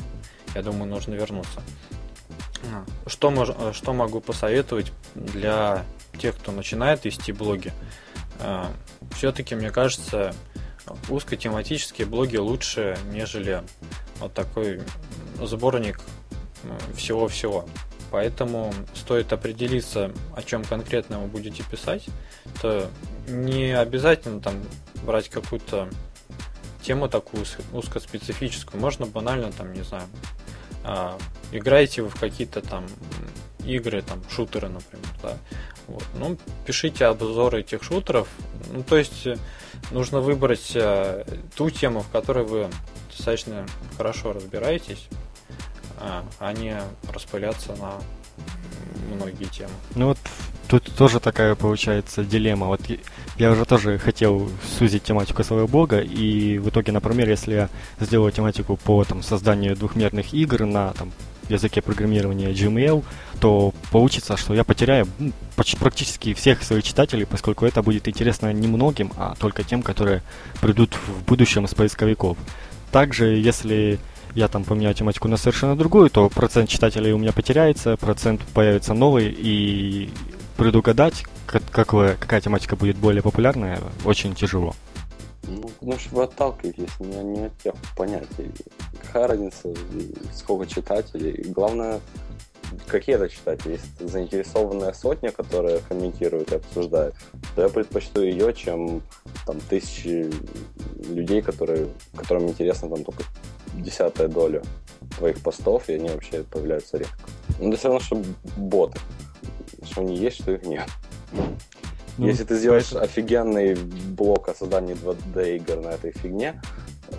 я 0.56 0.62
думаю, 0.62 0.86
нужно 0.86 1.16
вернуться. 1.16 1.62
А, 2.72 3.10
что, 3.10 3.32
мож, 3.32 3.50
что 3.74 3.94
могу 3.94 4.22
посоветовать 4.22 4.92
для 5.16 5.84
тех, 6.20 6.38
кто 6.38 6.52
начинает 6.52 7.04
вести 7.06 7.32
блоги? 7.32 7.74
Все-таки, 9.16 9.56
мне 9.56 9.72
кажется, 9.72 10.34
узкотематические 11.10 12.08
блоги 12.08 12.38
лучше, 12.38 12.98
нежели 13.12 13.64
вот 14.20 14.34
такой 14.34 14.82
сборник 15.42 16.00
всего-всего. 16.96 17.68
Поэтому 18.12 18.74
стоит 18.94 19.32
определиться, 19.32 20.12
о 20.36 20.44
чем 20.44 20.66
конкретно 20.66 21.20
вы 21.20 21.28
будете 21.28 21.64
писать. 21.64 22.06
То 22.62 22.90
не 23.28 23.72
обязательно 23.72 24.42
там 24.42 24.56
брать 25.04 25.30
какую-то 25.30 25.90
тему 26.82 27.08
такую 27.08 27.46
узкоспецифическую. 27.72 28.82
Можно 28.82 29.06
банально 29.06 29.52
там, 29.52 29.72
не 29.72 29.84
знаю, 29.84 30.04
а, 30.84 31.18
играете 31.52 32.02
вы 32.02 32.10
в 32.10 32.20
какие-то 32.20 32.62
там 32.62 32.86
игры, 33.66 34.02
там, 34.02 34.22
шутеры, 34.30 34.70
например, 34.70 35.08
да. 35.22 35.38
Вот. 35.88 36.04
Ну, 36.16 36.38
пишите 36.66 37.06
обзоры 37.06 37.62
этих 37.62 37.84
шутеров. 37.84 38.28
Ну, 38.72 38.84
то 38.84 38.98
есть 38.98 39.28
э, 39.28 39.38
нужно 39.92 40.22
выбрать 40.22 40.72
а, 40.76 41.26
ту 41.56 41.70
тему, 41.70 42.02
в 42.02 42.10
которой 42.10 42.46
вы 42.46 42.68
достаточно 43.10 43.66
хорошо 43.98 44.34
разбираетесь, 44.34 45.08
а, 46.00 46.24
а 46.40 46.54
не 46.54 46.80
распыляться 47.12 47.76
на 47.76 47.94
многие 49.14 49.46
темы. 49.46 49.74
Ну 49.96 50.08
вот 50.08 50.18
тут 50.68 50.84
тоже 50.96 51.20
такая 51.20 51.56
получается 51.56 52.24
дилемма. 52.24 52.68
Вот 52.68 52.82
я 53.38 53.52
уже 53.52 53.66
тоже 53.66 53.98
хотел 53.98 54.50
сузить 54.78 55.04
тематику 55.04 55.44
своего 55.44 55.68
блога, 55.68 56.00
и 56.00 56.58
в 56.58 56.70
итоге, 56.70 56.92
например, 56.92 57.30
если 57.30 57.54
я 57.54 57.70
сделаю 58.00 58.32
тематику 58.32 58.78
по 58.78 59.04
там, 59.04 59.24
созданию 59.24 59.76
двухмерных 59.76 60.34
игр 60.34 60.66
на 60.66 60.94
там, 60.94 61.12
языке 61.52 61.82
программирования 61.82 62.52
Gmail, 62.52 63.04
то 63.40 63.74
получится, 63.92 64.38
что 64.38 64.54
я 64.54 64.64
потеряю 64.64 65.08
почти, 65.56 65.78
практически 65.78 66.34
всех 66.34 66.64
своих 66.64 66.84
читателей, 66.84 67.26
поскольку 67.26 67.66
это 67.66 67.82
будет 67.82 68.08
интересно 68.08 68.52
не 68.54 68.68
многим, 68.68 69.12
а 69.18 69.36
только 69.40 69.64
тем, 69.64 69.82
которые 69.82 70.22
придут 70.62 70.96
в 70.96 71.26
будущем 71.26 71.66
из 71.66 71.74
поисковиков. 71.74 72.38
Также, 72.92 73.36
если 73.36 74.00
я 74.36 74.48
там 74.48 74.64
поменяю 74.64 74.96
тематику 74.96 75.28
на 75.28 75.38
совершенно 75.38 75.76
другую, 75.76 76.10
то 76.10 76.30
процент 76.30 76.70
читателей 76.70 77.12
у 77.12 77.18
меня 77.18 77.32
потеряется, 77.32 77.98
процент 77.98 78.42
появится 78.54 78.94
новый, 78.94 79.34
и 79.38 80.10
предугадать, 80.58 81.26
как, 81.46 81.64
какая 81.72 82.42
тематика 82.42 82.76
будет 82.76 82.96
более 82.98 83.22
популярная, 83.22 83.80
очень 84.06 84.36
тяжело. 84.36 84.76
Ну, 85.44 85.62
потому 85.80 86.00
что 86.00 86.16
вы 86.16 86.24
отталкиваетесь 86.24 87.00
не, 87.00 87.24
не 87.24 87.46
от 87.46 87.58
тех 87.58 87.74
понятий. 87.96 88.52
Какая 89.02 89.28
разница, 89.28 89.74
сколько 90.34 90.68
читателей? 90.68 91.44
Главное, 91.52 92.00
какие 92.88 93.16
это 93.16 93.28
читатели? 93.30 93.74
Если 93.74 94.08
заинтересованная 94.08 94.94
сотня, 94.94 95.32
которая 95.32 95.80
комментирует 95.80 96.52
и 96.52 96.56
обсуждает, 96.56 97.16
то 97.56 97.64
я 97.64 97.70
предпочту 97.70 98.22
ее, 98.22 98.54
чем 98.54 99.02
там 99.46 99.60
тысячи 99.62 100.30
людей, 101.10 101.42
которые, 101.42 101.88
которым 102.16 102.48
интересно 102.48 102.90
там 102.90 103.04
только 103.04 103.24
десятая 103.74 104.28
доля 104.28 104.62
твоих 105.18 105.42
постов, 105.42 105.90
и 105.90 105.94
они 105.94 106.10
вообще 106.10 106.44
появляются 106.44 106.98
редко. 106.98 107.18
Но 107.60 107.70
это 107.70 107.78
все 107.78 107.88
равно, 107.88 108.00
что 108.00 108.24
боты. 108.58 109.00
Что 109.84 110.02
они 110.02 110.18
есть, 110.18 110.42
что 110.42 110.52
их 110.52 110.64
нет. 110.64 110.88
Ну, 112.18 112.28
Если 112.28 112.44
ты 112.44 112.56
сделаешь 112.56 112.90
поэтому... 112.92 113.04
офигенный 113.06 113.76
блок 113.76 114.50
о 114.50 114.54
создании 114.54 114.96
2D 114.96 115.58
игр 115.58 115.78
на 115.78 115.90
этой 115.90 116.12
фигне, 116.12 116.62
э, 117.10 117.16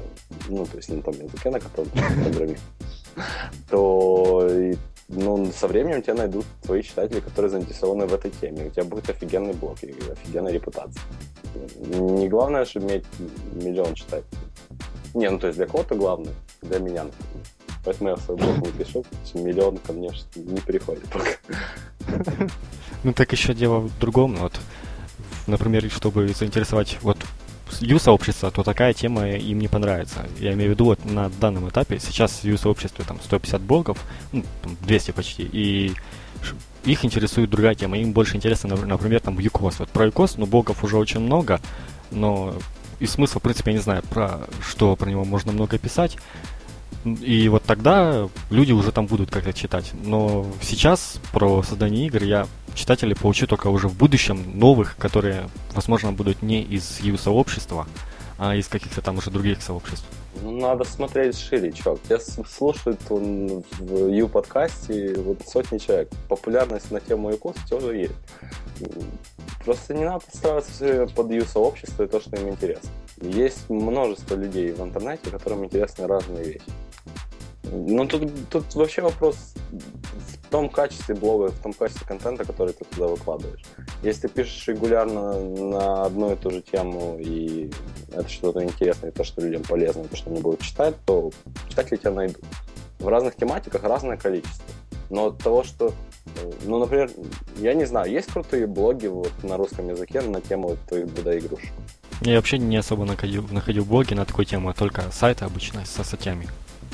ну, 0.48 0.66
то 0.66 0.76
есть 0.76 0.88
на 0.90 1.02
том 1.02 1.14
языке, 1.14 1.50
на 1.50 1.60
котором 1.60 1.90
ты 1.90 1.98
программируешь, 2.22 2.60
то 3.70 4.48
ну, 5.08 5.52
со 5.52 5.68
временем 5.68 6.02
тебя 6.02 6.14
найдут 6.14 6.46
твои 6.62 6.82
читатели, 6.82 7.20
которые 7.20 7.50
заинтересованы 7.50 8.06
в 8.06 8.14
этой 8.14 8.30
теме. 8.30 8.66
У 8.66 8.70
тебя 8.70 8.84
будет 8.84 9.10
офигенный 9.10 9.52
блог 9.52 9.82
и 9.82 9.94
офигенная 10.10 10.52
репутация. 10.52 11.02
Не 11.84 12.28
главное, 12.28 12.64
чтобы 12.64 12.86
иметь 12.86 13.04
миллион 13.52 13.94
читателей. 13.94 14.38
Не, 15.14 15.28
ну 15.28 15.38
то 15.38 15.48
есть 15.48 15.58
для 15.58 15.66
кого-то 15.66 15.94
главное, 15.94 16.32
для 16.62 16.78
меня, 16.78 17.04
например. 17.04 17.46
Поэтому 17.84 18.10
я 18.10 18.16
в 18.16 18.22
свой 18.22 18.36
блог 18.38 18.58
не 18.58 18.72
пишу, 18.72 19.04
миллион 19.34 19.76
ко 19.78 19.92
мне 19.92 20.10
не 20.36 20.60
приходит 20.60 21.04
пока. 21.10 22.48
Ну 23.02 23.12
так 23.12 23.32
еще 23.32 23.52
дело 23.52 23.80
в 23.80 23.98
другом. 23.98 24.36
Вот, 24.36 24.52
например, 25.46 25.90
чтобы 25.90 26.28
заинтересовать 26.28 26.98
вот 27.02 27.18
Ю-сообщество, 27.80 28.50
то 28.50 28.62
такая 28.62 28.92
тема 28.92 29.30
им 29.30 29.58
не 29.58 29.68
понравится. 29.68 30.26
Я 30.38 30.52
имею 30.52 30.70
в 30.70 30.74
виду 30.74 30.84
вот 30.84 31.04
на 31.04 31.30
данном 31.30 31.68
этапе. 31.68 31.98
Сейчас 31.98 32.42
в 32.42 32.44
Ю-сообществе 32.44 33.04
там 33.06 33.18
150 33.22 33.60
блогов, 33.62 33.98
ну, 34.32 34.44
200 34.82 35.10
почти, 35.12 35.48
и 35.50 35.94
их 36.84 37.04
интересует 37.04 37.50
другая 37.50 37.74
тема. 37.74 37.96
Им 37.98 38.12
больше 38.12 38.36
интересно, 38.36 38.76
например, 38.76 39.20
там 39.20 39.38
ЮКОС. 39.38 39.78
Вот 39.78 39.88
про 39.88 40.06
ЮКОС, 40.06 40.36
ну, 40.36 40.46
блогов 40.46 40.84
уже 40.84 40.96
очень 40.96 41.20
много, 41.20 41.60
но 42.10 42.54
и 43.00 43.06
смысла, 43.06 43.40
в 43.40 43.42
принципе, 43.42 43.70
я 43.72 43.78
не 43.78 43.82
знаю, 43.82 44.02
про 44.02 44.48
что 44.60 44.94
про 44.96 45.10
него 45.10 45.24
можно 45.24 45.52
много 45.52 45.78
писать. 45.78 46.18
И 47.04 47.48
вот 47.48 47.64
тогда 47.64 48.28
люди 48.50 48.72
уже 48.72 48.92
там 48.92 49.06
будут 49.06 49.30
как-то 49.30 49.52
читать. 49.52 49.92
Но 50.04 50.46
сейчас 50.60 51.20
про 51.32 51.62
создание 51.62 52.06
игр 52.06 52.22
я 52.22 52.46
читателей 52.74 53.16
получу 53.16 53.46
только 53.46 53.68
уже 53.68 53.88
в 53.88 53.96
будущем 53.96 54.58
новых, 54.58 54.96
которые, 54.96 55.48
возможно, 55.74 56.12
будут 56.12 56.42
не 56.42 56.62
из 56.62 57.00
Ю-сообщества, 57.00 57.86
а 58.38 58.54
из 58.54 58.68
каких-то 58.68 59.00
там 59.00 59.18
уже 59.18 59.30
других 59.30 59.62
сообществ. 59.62 60.06
Надо 60.42 60.84
смотреть 60.84 61.38
шире, 61.38 61.72
чувак. 61.72 62.00
Тебя 62.02 62.18
слушают 62.18 63.00
он 63.10 63.64
в 63.78 64.08
Ю-подкасте 64.08 65.14
вот 65.18 65.42
сотни 65.46 65.78
человек. 65.78 66.08
Популярность 66.28 66.90
на 66.90 67.00
тему 67.00 67.30
ЮКОС 67.30 67.56
тоже 67.68 67.96
есть. 67.96 68.14
Просто 69.64 69.94
не 69.94 70.04
надо 70.04 70.24
подстраиваться 70.24 71.06
под 71.14 71.30
Ю-сообщество 71.30 72.04
и 72.04 72.08
то, 72.08 72.20
что 72.20 72.36
им 72.36 72.48
интересно. 72.48 72.90
Есть 73.20 73.68
множество 73.68 74.34
людей 74.34 74.72
в 74.72 74.80
интернете, 74.80 75.30
которым 75.30 75.64
интересны 75.64 76.06
разные 76.06 76.44
вещи. 76.44 76.66
Ну, 77.64 78.06
тут, 78.06 78.30
тут 78.50 78.74
вообще 78.74 79.02
вопрос 79.02 79.54
в 79.70 80.48
том 80.50 80.68
качестве 80.68 81.14
блога, 81.14 81.48
в 81.48 81.58
том 81.60 81.72
качестве 81.72 82.06
контента, 82.06 82.44
который 82.44 82.72
ты 82.72 82.84
туда 82.84 83.06
выкладываешь. 83.06 83.62
Если 84.02 84.22
ты 84.22 84.28
пишешь 84.28 84.68
регулярно 84.68 85.38
на 85.40 86.04
одну 86.04 86.32
и 86.32 86.36
ту 86.36 86.50
же 86.50 86.60
тему, 86.60 87.16
и 87.18 87.70
это 88.12 88.28
что-то 88.28 88.62
интересное, 88.62 89.12
то, 89.12 89.24
что 89.24 89.40
людям 89.40 89.62
полезно, 89.62 90.04
то, 90.04 90.16
что 90.16 90.30
они 90.30 90.40
будут 90.40 90.60
читать, 90.60 90.94
то 91.06 91.30
читатели 91.68 91.96
тебя 91.96 92.10
найдут. 92.10 92.44
В 92.98 93.08
разных 93.08 93.36
тематиках 93.36 93.82
разное 93.84 94.16
количество. 94.16 94.64
Но 95.08 95.26
от 95.26 95.38
того, 95.38 95.62
что 95.64 95.92
ну, 96.64 96.78
например, 96.78 97.10
я 97.58 97.74
не 97.74 97.84
знаю, 97.84 98.10
есть 98.10 98.30
крутые 98.30 98.66
блоги 98.66 99.06
вот 99.06 99.32
на 99.42 99.56
русском 99.56 99.88
языке 99.88 100.20
на 100.20 100.40
тему 100.40 100.76
твоих 100.88 101.06
2D-игрушек? 101.06 101.70
Я 102.22 102.36
вообще 102.36 102.58
не 102.58 102.76
особо 102.76 103.04
находил, 103.04 103.46
находил 103.50 103.84
блоги 103.84 104.14
на 104.14 104.24
такую 104.24 104.46
тему, 104.46 104.68
а 104.68 104.74
только 104.74 105.10
сайты 105.10 105.44
обычно 105.44 105.84
со 105.84 106.04
статьями. 106.04 106.48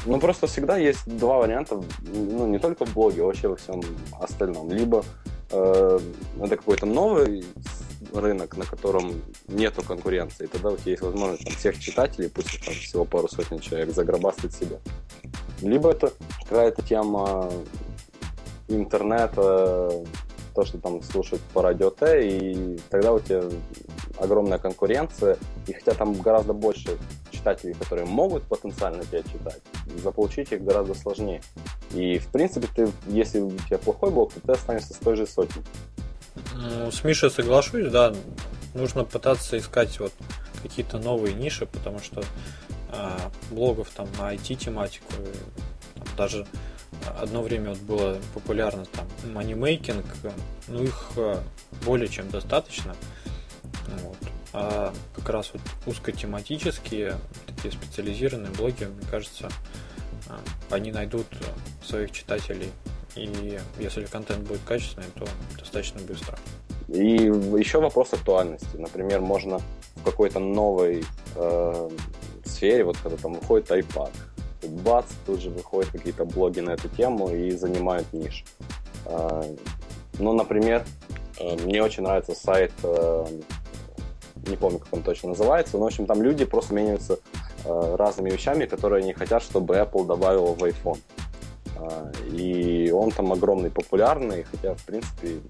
Ну, 0.06 0.20
просто 0.20 0.46
всегда 0.46 0.76
есть 0.76 1.06
два 1.06 1.38
варианта, 1.38 1.82
ну, 2.02 2.46
не 2.46 2.58
только 2.58 2.86
в 2.86 2.94
блоге, 2.94 3.22
а 3.22 3.26
вообще 3.26 3.48
во 3.48 3.56
всем 3.56 3.80
остальном. 4.20 4.70
Либо 4.70 5.04
э, 5.50 6.00
это 6.40 6.56
какой-то 6.56 6.86
новый 6.86 7.44
рынок, 8.14 8.56
на 8.56 8.64
котором 8.64 9.22
нету 9.48 9.82
конкуренции, 9.82 10.44
и 10.44 10.46
тогда 10.46 10.70
у 10.70 10.76
тебя 10.76 10.92
есть 10.92 11.02
возможность 11.02 11.44
там, 11.44 11.54
всех 11.54 11.78
читателей, 11.78 12.30
пусть 12.30 12.64
там 12.64 12.74
всего 12.74 13.04
пару 13.04 13.28
сотен 13.28 13.58
человек, 13.58 13.90
загробастать 13.94 14.54
себе. 14.54 14.78
Либо 15.60 15.90
это 15.90 16.12
какая-то 16.44 16.82
тема 16.82 17.50
интернета, 18.68 20.04
то, 20.54 20.64
что 20.64 20.78
там 20.78 21.02
слушают 21.02 21.42
по 21.52 21.62
радио 21.62 21.90
Т, 21.90 22.28
и 22.28 22.78
тогда 22.88 23.12
у 23.12 23.20
тебя 23.20 23.44
огромная 24.18 24.58
конкуренция, 24.58 25.36
и 25.66 25.72
хотя 25.72 25.94
там 25.94 26.14
гораздо 26.14 26.52
больше 26.52 26.98
читателей, 27.38 27.74
которые 27.74 28.06
могут 28.06 28.42
потенциально 28.44 29.04
тебя 29.04 29.22
читать, 29.22 29.60
заполучить 30.02 30.52
их 30.52 30.64
гораздо 30.64 30.94
сложнее. 30.94 31.42
И, 31.92 32.18
в 32.18 32.28
принципе, 32.28 32.68
ты, 32.74 32.90
если 33.06 33.40
у 33.40 33.50
тебя 33.50 33.78
плохой 33.78 34.10
блог, 34.10 34.32
то 34.32 34.40
ты 34.40 34.52
останешься 34.52 34.94
с 34.94 34.98
той 34.98 35.16
же 35.16 35.26
сотней. 35.26 35.64
Ну, 36.54 36.90
с 36.90 37.04
Мишей 37.04 37.30
соглашусь, 37.30 37.90
да. 37.90 38.14
Нужно 38.74 39.04
пытаться 39.04 39.58
искать 39.58 39.98
вот 39.98 40.12
какие-то 40.62 40.98
новые 40.98 41.34
ниши, 41.34 41.66
потому 41.66 42.00
что 42.00 42.22
э, 42.92 43.10
блогов 43.50 43.88
там 43.90 44.08
на 44.18 44.34
IT-тематику, 44.34 45.12
там, 45.94 46.06
даже 46.16 46.46
одно 47.20 47.42
время 47.42 47.70
вот 47.70 47.78
было 47.78 48.18
популярно 48.34 48.84
там 48.86 49.06
манимейкинг, 49.32 50.04
ну 50.68 50.82
их 50.82 51.10
а, 51.16 51.42
более 51.84 52.08
чем 52.08 52.28
достаточно. 52.30 52.94
Вот. 54.02 54.16
А 54.52 54.92
как 55.14 55.28
раз 55.28 55.52
вот 55.52 55.62
узкотематические, 55.86 57.16
такие 57.46 57.72
специализированные 57.72 58.52
блоги, 58.52 58.84
мне 58.84 59.06
кажется, 59.10 59.48
а, 60.28 60.38
они 60.70 60.92
найдут 60.92 61.26
своих 61.82 62.10
читателей. 62.12 62.70
И 63.14 63.58
если 63.78 64.04
контент 64.04 64.46
будет 64.46 64.60
качественный, 64.66 65.08
то 65.14 65.26
достаточно 65.58 66.00
быстро. 66.02 66.38
И 66.88 67.02
еще 67.02 67.80
вопрос 67.80 68.12
актуальности. 68.12 68.76
Например, 68.76 69.20
можно 69.20 69.58
в 69.96 70.04
какой-то 70.04 70.38
новой 70.38 71.04
э, 71.34 71.90
сфере, 72.44 72.84
вот 72.84 72.96
когда 72.98 73.16
там 73.18 73.34
выходит 73.34 73.70
iPad, 73.70 74.10
бац, 74.82 75.06
тут 75.26 75.40
же 75.40 75.50
выходят 75.50 75.90
какие-то 75.90 76.24
блоги 76.24 76.60
на 76.60 76.70
эту 76.70 76.88
тему 76.88 77.30
и 77.30 77.50
занимают 77.50 78.10
ниш. 78.12 78.44
Э, 79.04 79.54
ну, 80.18 80.32
например, 80.32 80.84
э, 81.38 81.56
мне 81.64 81.82
очень 81.82 82.04
нравится 82.04 82.34
сайт 82.34 82.72
э, 82.82 83.26
не 84.48 84.56
помню, 84.56 84.78
как 84.78 84.88
он 84.92 85.02
точно 85.02 85.30
называется, 85.30 85.76
но, 85.76 85.84
в 85.84 85.86
общем, 85.86 86.06
там 86.06 86.22
люди 86.22 86.44
просто 86.44 86.74
меняются 86.74 87.18
э, 87.64 87.96
разными 87.96 88.30
вещами, 88.30 88.66
которые 88.66 89.02
они 89.02 89.12
хотят, 89.12 89.42
чтобы 89.42 89.76
Apple 89.76 90.06
добавила 90.06 90.54
в 90.54 90.62
iPhone. 90.62 90.98
Э, 91.76 92.12
и 92.30 92.90
он 92.90 93.10
там 93.10 93.32
огромный, 93.32 93.70
популярный, 93.70 94.44
хотя, 94.44 94.74
в 94.74 94.84
принципе, 94.84 95.40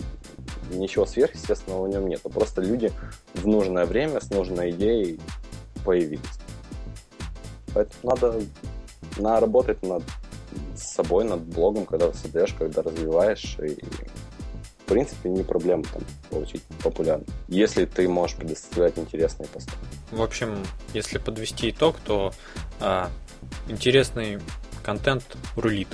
ничего 0.71 1.07
сверхъестественного 1.07 1.87
в 1.87 1.89
нем 1.89 2.07
нет. 2.07 2.23
Просто 2.23 2.61
люди 2.61 2.93
в 3.35 3.47
нужное 3.47 3.87
время 3.87 4.21
с 4.21 4.31
нужной 4.31 4.71
идеей 4.71 5.21
появились. 5.85 6.21
Поэтому 7.75 8.15
надо, 8.15 8.43
надо 9.19 9.41
работать 9.41 9.83
над 9.83 10.03
собой, 10.77 11.25
над 11.25 11.41
блогом, 11.41 11.87
когда 11.87 12.13
создаешь, 12.13 12.55
когда 12.59 12.83
развиваешь. 12.83 13.57
И, 13.61 13.79
в 14.89 14.91
принципе, 14.91 15.29
не 15.29 15.43
проблема 15.43 15.85
там 15.93 16.03
получить 16.31 16.63
популярность. 16.83 17.31
Если 17.47 17.85
ты 17.85 18.09
можешь 18.09 18.39
предоставлять 18.39 18.97
интересные 18.97 19.47
посты. 19.47 19.73
В 20.11 20.23
общем, 20.23 20.65
если 20.95 21.19
подвести 21.19 21.69
итог, 21.69 21.97
то 22.07 22.33
а, 22.81 23.11
интересный 23.69 24.39
контент 24.83 25.37
рулит. 25.57 25.89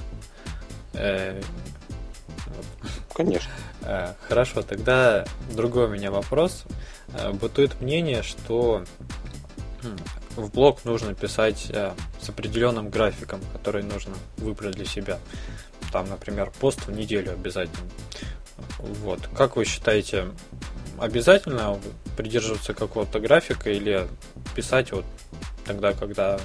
Э, 0.93 1.43
Конечно. 3.13 3.51
Э, 3.83 4.15
хорошо, 4.29 4.63
тогда 4.63 5.25
другой 5.53 5.87
у 5.87 5.89
меня 5.89 6.13
вопрос. 6.13 6.63
Э, 7.15 7.33
бытует 7.33 7.81
мнение, 7.81 8.23
что 8.23 8.85
хм, 9.83 9.97
в 10.37 10.53
блог 10.53 10.85
нужно 10.85 11.15
писать 11.15 11.67
э, 11.71 11.91
с 12.21 12.29
определенным 12.29 12.91
графиком, 12.91 13.41
который 13.53 13.83
нужно 13.83 14.15
выбрать 14.37 14.77
для 14.77 14.85
себя. 14.85 15.19
Там, 15.91 16.09
например, 16.09 16.53
пост 16.61 16.87
в 16.87 16.93
неделю 16.93 17.33
обязательно. 17.33 17.91
Вот. 18.79 19.29
Как 19.37 19.57
вы 19.57 19.65
считаете, 19.65 20.29
обязательно 20.99 21.79
придерживаться 22.17 22.75
какого-то 22.75 23.21
графика 23.21 23.71
или 23.71 24.07
писать 24.55 24.93
вот 24.93 25.05
тогда, 25.65 25.93
когда 25.93 26.39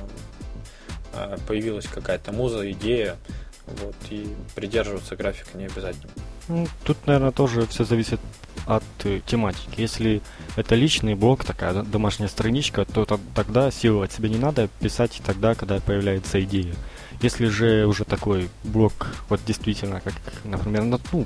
появилась 1.47 1.85
какая-то 1.87 2.31
муза, 2.31 2.71
идея, 2.71 3.17
вот, 3.65 3.95
и 4.09 4.27
придерживаться 4.55 5.15
графика 5.15 5.57
не 5.57 5.65
обязательно. 5.65 6.11
Ну, 6.47 6.67
тут, 6.83 7.05
наверное, 7.05 7.31
тоже 7.31 7.67
все 7.67 7.83
зависит 7.83 8.19
от 8.65 8.83
э, 9.03 9.21
тематики. 9.25 9.81
Если 9.81 10.21
это 10.55 10.75
личный 10.75 11.13
блог, 11.13 11.43
такая 11.43 11.83
домашняя 11.83 12.27
страничка, 12.27 12.85
то 12.85 13.05
тогда 13.35 13.69
силы 13.69 14.05
от 14.05 14.11
себя 14.11 14.29
не 14.29 14.37
надо 14.37 14.67
писать 14.79 15.21
тогда, 15.25 15.53
когда 15.53 15.79
появляется 15.79 16.41
идея. 16.41 16.73
Если 17.21 17.47
же 17.47 17.85
уже 17.85 18.05
такой 18.05 18.49
блог, 18.63 19.07
вот 19.29 19.41
действительно, 19.45 20.01
как, 20.01 20.13
например, 20.43 20.83
ну, 20.83 21.25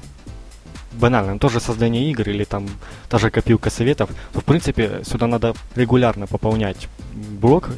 банально, 0.93 1.39
тоже 1.39 1.60
создание 1.60 2.10
игр 2.12 2.29
или 2.29 2.43
там 2.43 2.69
та 3.10 3.17
же 3.17 3.29
копилка 3.29 3.69
советов, 3.69 4.10
то 4.32 4.41
в 4.41 4.43
принципе 4.43 5.01
сюда 5.03 5.27
надо 5.27 5.53
регулярно 5.75 6.27
пополнять 6.27 6.88
блог 7.13 7.69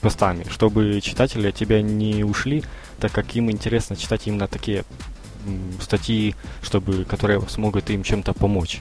постами, 0.00 0.46
чтобы 0.50 1.00
читатели 1.02 1.48
от 1.48 1.54
тебя 1.54 1.82
не 1.82 2.24
ушли, 2.24 2.64
так 2.98 3.12
как 3.12 3.36
им 3.36 3.50
интересно 3.50 3.96
читать 3.96 4.26
именно 4.26 4.48
такие 4.48 4.84
статьи, 5.80 6.34
чтобы, 6.62 7.04
которые 7.04 7.40
смогут 7.48 7.90
им 7.90 8.02
чем-то 8.02 8.32
помочь. 8.32 8.80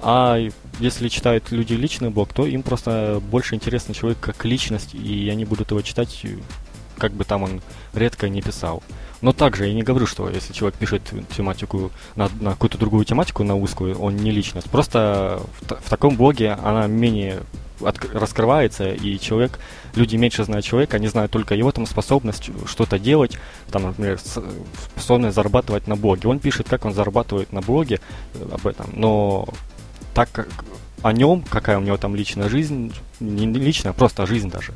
А 0.00 0.38
если 0.78 1.08
читают 1.08 1.50
люди 1.50 1.74
личный 1.74 2.10
блог, 2.10 2.32
то 2.32 2.46
им 2.46 2.62
просто 2.62 3.20
больше 3.30 3.54
интересен 3.54 3.94
человек 3.94 4.18
как 4.20 4.44
личность, 4.44 4.94
и 4.94 5.28
они 5.28 5.44
будут 5.44 5.70
его 5.70 5.82
читать, 5.82 6.24
как 6.96 7.12
бы 7.12 7.24
там 7.24 7.42
он 7.42 7.60
редко 7.94 8.28
не 8.28 8.42
писал. 8.42 8.82
Но 9.20 9.32
также 9.32 9.66
я 9.66 9.74
не 9.74 9.82
говорю, 9.82 10.06
что 10.06 10.28
если 10.28 10.52
человек 10.52 10.78
пишет 10.78 11.02
тематику 11.36 11.90
на, 12.14 12.28
на 12.40 12.52
какую-то 12.52 12.78
другую 12.78 13.04
тематику, 13.04 13.42
на 13.42 13.56
узкую, 13.56 13.98
он 13.98 14.16
не 14.16 14.30
личность. 14.30 14.70
Просто 14.70 15.42
в, 15.60 15.74
в 15.74 15.90
таком 15.90 16.16
блоге 16.16 16.52
она 16.52 16.86
менее 16.86 17.40
от, 17.80 17.98
раскрывается, 18.14 18.92
и 18.92 19.18
человек, 19.18 19.58
люди 19.94 20.16
меньше 20.16 20.44
знают 20.44 20.64
человека, 20.64 20.96
они 20.96 21.08
знают 21.08 21.32
только 21.32 21.54
его 21.54 21.72
там 21.72 21.86
способность 21.86 22.50
что-то 22.66 22.98
делать, 22.98 23.38
там, 23.70 23.84
например, 23.84 24.18
способность 24.18 25.34
зарабатывать 25.34 25.86
на 25.86 25.96
блоге. 25.96 26.28
Он 26.28 26.38
пишет, 26.38 26.68
как 26.68 26.84
он 26.84 26.94
зарабатывает 26.94 27.52
на 27.52 27.60
блоге 27.60 28.00
э, 28.34 28.48
об 28.52 28.66
этом, 28.66 28.90
но 28.94 29.48
так 30.14 30.30
как 30.32 30.48
о 31.02 31.12
нем, 31.12 31.42
какая 31.42 31.78
у 31.78 31.82
него 31.82 31.96
там 31.96 32.16
личная 32.16 32.48
жизнь, 32.48 32.92
не 33.20 33.46
личная, 33.46 33.92
просто 33.92 34.26
жизнь 34.26 34.50
даже, 34.50 34.74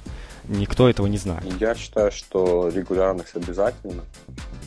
никто 0.49 0.89
этого 0.89 1.07
не 1.07 1.19
знает. 1.19 1.45
Я 1.61 1.75
считаю, 1.75 2.13
что 2.13 2.69
регулярность 2.69 3.35
обязательно, 3.35 4.05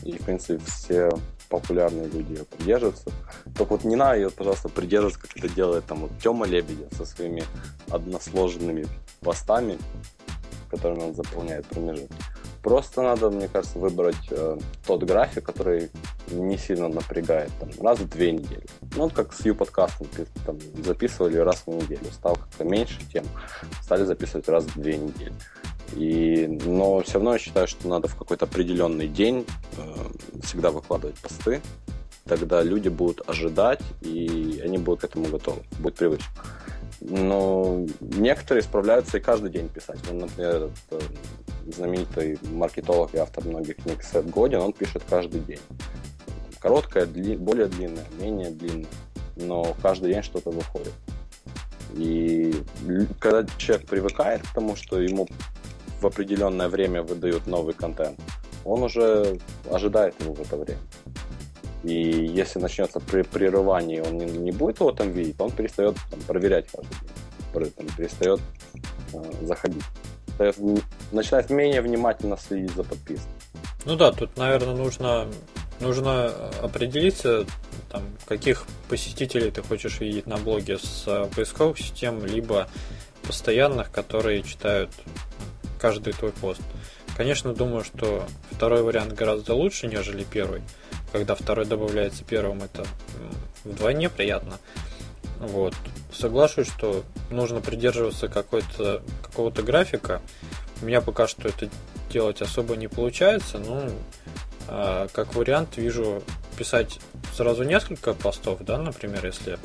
и, 0.02 0.12
в 0.18 0.24
принципе, 0.24 0.62
все 0.64 1.10
популярные 1.48 2.08
люди 2.08 2.32
ее 2.32 2.44
придерживаются. 2.44 3.10
Только 3.56 3.72
вот 3.72 3.84
не 3.84 3.96
надо 3.96 4.16
ее, 4.16 4.30
пожалуйста, 4.30 4.68
придерживаться, 4.68 5.20
как 5.20 5.36
это 5.36 5.48
делает 5.48 5.84
там 5.86 6.00
вот 6.00 6.10
Тёма 6.22 6.46
Лебедев 6.46 6.92
со 6.96 7.04
своими 7.04 7.44
односложенными 7.90 8.86
постами, 9.20 9.78
которыми 10.70 11.04
он 11.04 11.14
заполняет 11.14 11.66
промежутки. 11.66 12.14
Просто 12.62 13.00
надо, 13.00 13.30
мне 13.30 13.46
кажется, 13.46 13.78
выбрать 13.78 14.16
э, 14.30 14.58
тот 14.84 15.04
график, 15.04 15.44
который 15.44 15.88
не 16.32 16.58
сильно 16.58 16.88
напрягает, 16.88 17.52
там, 17.60 17.70
раз 17.80 18.00
в 18.00 18.08
две 18.08 18.32
недели. 18.32 18.66
Ну, 18.96 19.04
вот 19.04 19.12
как 19.12 19.32
с 19.32 19.44
Ю-подкастом, 19.44 20.08
там, 20.44 20.58
записывали 20.84 21.36
раз 21.36 21.62
в 21.64 21.68
неделю, 21.68 22.10
стал 22.10 22.34
как-то 22.34 22.64
меньше 22.64 22.98
тем, 23.12 23.24
стали 23.82 24.02
записывать 24.02 24.48
раз 24.48 24.64
в 24.64 24.80
две 24.80 24.96
недели. 24.96 25.32
И, 25.94 26.46
но 26.64 27.00
все 27.00 27.14
равно 27.14 27.34
я 27.34 27.38
считаю, 27.38 27.66
что 27.68 27.88
надо 27.88 28.08
в 28.08 28.16
какой-то 28.16 28.46
определенный 28.46 29.08
день 29.08 29.46
э, 29.76 30.40
всегда 30.42 30.70
выкладывать 30.70 31.16
посты. 31.18 31.60
Тогда 32.24 32.62
люди 32.62 32.88
будут 32.88 33.28
ожидать, 33.28 33.80
и 34.00 34.60
они 34.64 34.78
будут 34.78 35.02
к 35.02 35.04
этому 35.04 35.26
готовы, 35.26 35.62
будет 35.78 35.94
привычно. 35.94 36.26
Но 37.00 37.86
некоторые 38.00 38.62
справляются 38.62 39.18
и 39.18 39.20
каждый 39.20 39.50
день 39.50 39.68
писать. 39.68 39.98
Ну, 40.10 40.20
например, 40.20 40.56
этот, 40.56 40.72
э, 40.90 41.00
знаменитый 41.72 42.38
маркетолог 42.42 43.14
и 43.14 43.18
автор 43.18 43.44
многих 43.44 43.76
книг 43.76 44.02
Сет 44.02 44.28
Годин, 44.28 44.60
он 44.60 44.72
пишет 44.72 45.02
каждый 45.08 45.40
день. 45.40 45.60
Короткая, 46.58 47.06
дли, 47.06 47.36
более 47.36 47.66
длинная, 47.66 48.06
менее 48.20 48.50
длинная, 48.50 48.86
но 49.36 49.76
каждый 49.82 50.12
день 50.12 50.22
что-то 50.22 50.50
выходит. 50.50 50.94
И 51.94 52.54
когда 53.20 53.46
человек 53.56 53.86
привыкает 53.86 54.42
к 54.42 54.52
тому, 54.52 54.76
что 54.76 55.00
ему 55.00 55.28
в 56.00 56.06
определенное 56.06 56.68
время 56.68 57.02
выдают 57.02 57.46
новый 57.46 57.74
контент, 57.74 58.18
он 58.64 58.82
уже 58.82 59.38
ожидает 59.70 60.14
его 60.20 60.34
в 60.34 60.40
это 60.40 60.56
время. 60.56 60.80
И 61.82 61.92
если 61.92 62.58
начнется 62.58 62.98
при 62.98 63.22
прерывание, 63.22 64.02
он 64.02 64.18
не, 64.18 64.24
не 64.24 64.50
будет 64.50 64.80
его 64.80 64.92
там 64.92 65.10
видеть, 65.12 65.36
он 65.38 65.50
перестает 65.52 65.96
там, 66.10 66.20
проверять 66.20 66.66
каждый 66.72 66.96
день, 67.78 67.90
перестает 67.96 68.40
э, 69.12 69.46
заходить. 69.46 69.84
Есть 70.38 70.58
начинает 71.12 71.50
менее 71.50 71.80
внимательно 71.80 72.36
следить 72.36 72.74
за 72.74 72.82
подпиской. 72.82 73.30
Ну 73.84 73.96
да, 73.96 74.12
тут, 74.12 74.36
наверное, 74.36 74.74
нужно, 74.74 75.26
нужно 75.80 76.26
определиться, 76.60 77.46
там, 77.90 78.02
каких 78.26 78.66
посетителей 78.88 79.50
ты 79.50 79.62
хочешь 79.62 80.00
видеть 80.00 80.26
на 80.26 80.36
блоге 80.36 80.78
с 80.78 81.04
э, 81.06 81.28
поисковых 81.34 81.78
систем, 81.78 82.24
либо 82.24 82.68
постоянных, 83.22 83.90
которые 83.90 84.42
читают 84.42 84.90
каждый 85.80 86.12
твой 86.12 86.32
пост. 86.32 86.60
Конечно, 87.16 87.54
думаю, 87.54 87.84
что 87.84 88.24
второй 88.50 88.82
вариант 88.82 89.12
гораздо 89.14 89.54
лучше, 89.54 89.86
нежели 89.86 90.24
первый. 90.24 90.62
Когда 91.12 91.34
второй 91.34 91.64
добавляется 91.64 92.24
первым, 92.24 92.62
это 92.62 92.86
вдвойне 93.64 94.10
приятно. 94.10 94.58
Вот. 95.38 95.74
Соглашусь, 96.12 96.68
что 96.68 97.04
нужно 97.30 97.60
придерживаться 97.60 98.28
какой-то, 98.28 99.02
какого-то 99.22 99.62
графика. 99.62 100.20
У 100.82 100.86
меня 100.86 101.00
пока 101.00 101.26
что 101.26 101.48
это 101.48 101.68
делать 102.10 102.42
особо 102.42 102.76
не 102.76 102.88
получается, 102.88 103.58
но 103.58 103.88
э, 104.68 105.08
как 105.12 105.34
вариант 105.34 105.76
вижу 105.76 106.22
писать 106.56 107.00
сразу 107.34 107.64
несколько 107.64 108.14
постов, 108.14 108.60
да, 108.60 108.78
например, 108.78 109.26
если 109.26 109.58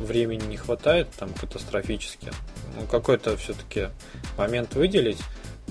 времени 0.00 0.44
не 0.44 0.56
хватает 0.56 1.08
там 1.18 1.32
катастрофически, 1.32 2.30
ну, 2.76 2.86
какой-то 2.86 3.36
все-таки 3.36 3.88
момент 4.36 4.74
выделить 4.74 5.20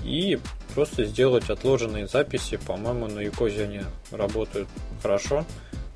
и 0.03 0.39
просто 0.73 1.05
сделать 1.05 1.49
отложенные 1.49 2.07
записи. 2.07 2.57
По-моему, 2.57 3.07
на 3.07 3.19
Юкозе 3.19 3.63
они 3.63 3.81
работают 4.11 4.67
хорошо. 5.01 5.45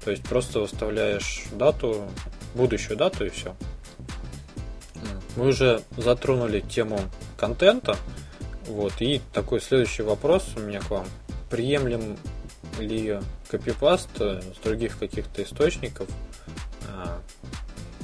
То 0.04 0.12
есть 0.12 0.24
просто 0.24 0.60
выставляешь 0.60 1.46
дату, 1.54 2.08
будущую 2.56 2.98
дату 2.98 3.26
и 3.26 3.30
все. 3.30 3.56
Мы 5.36 5.48
уже 5.48 5.82
затронули 5.98 6.62
тему 6.62 7.00
контента. 7.38 7.96
Вот, 8.68 8.94
и 9.00 9.22
такой 9.34 9.62
следующий 9.62 10.04
вопрос 10.04 10.50
у 10.56 10.60
меня 10.60 10.80
к 10.82 10.90
вам. 10.90 11.06
Приемлем 11.50 12.18
ли 12.80 13.20
копипаст 13.50 14.10
с 14.18 14.58
других 14.64 14.98
каких-то 14.98 15.44
источников, 15.44 16.08
а, 16.88 17.20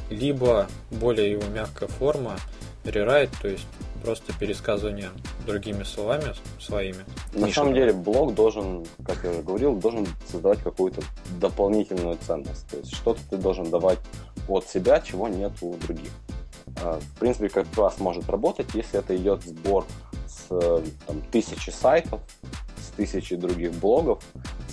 либо 0.09 0.67
более 0.91 1.31
его 1.31 1.43
мягкая 1.47 1.89
форма 1.89 2.37
рерайт, 2.83 3.29
то 3.41 3.47
есть 3.47 3.67
просто 4.03 4.33
пересказывание 4.39 5.09
другими 5.45 5.83
словами 5.83 6.33
своими. 6.59 7.03
На 7.33 7.51
самом 7.51 7.73
деле 7.73 7.93
блог 7.93 8.33
должен, 8.33 8.85
как 9.05 9.23
я 9.23 9.31
уже 9.31 9.41
говорил, 9.41 9.75
должен 9.75 10.07
создавать 10.29 10.59
какую-то 10.61 11.01
дополнительную 11.39 12.17
ценность. 12.25 12.67
То 12.67 12.77
есть 12.77 12.95
что-то 12.95 13.19
ты 13.29 13.37
должен 13.37 13.69
давать 13.69 13.99
от 14.47 14.67
себя, 14.67 15.01
чего 15.01 15.27
нет 15.27 15.51
у 15.61 15.75
других. 15.75 16.11
А, 16.81 16.99
в 16.99 17.19
принципе, 17.19 17.49
как 17.49 17.67
класс 17.73 17.99
может 17.99 18.29
работать, 18.29 18.67
если 18.73 18.99
это 18.99 19.15
идет 19.15 19.43
сбор 19.43 19.85
с 20.27 20.47
там, 21.05 21.21
тысячи 21.31 21.69
сайтов, 21.69 22.21
с 22.77 22.95
тысячи 22.95 23.35
других 23.35 23.73
блогов, 23.73 24.23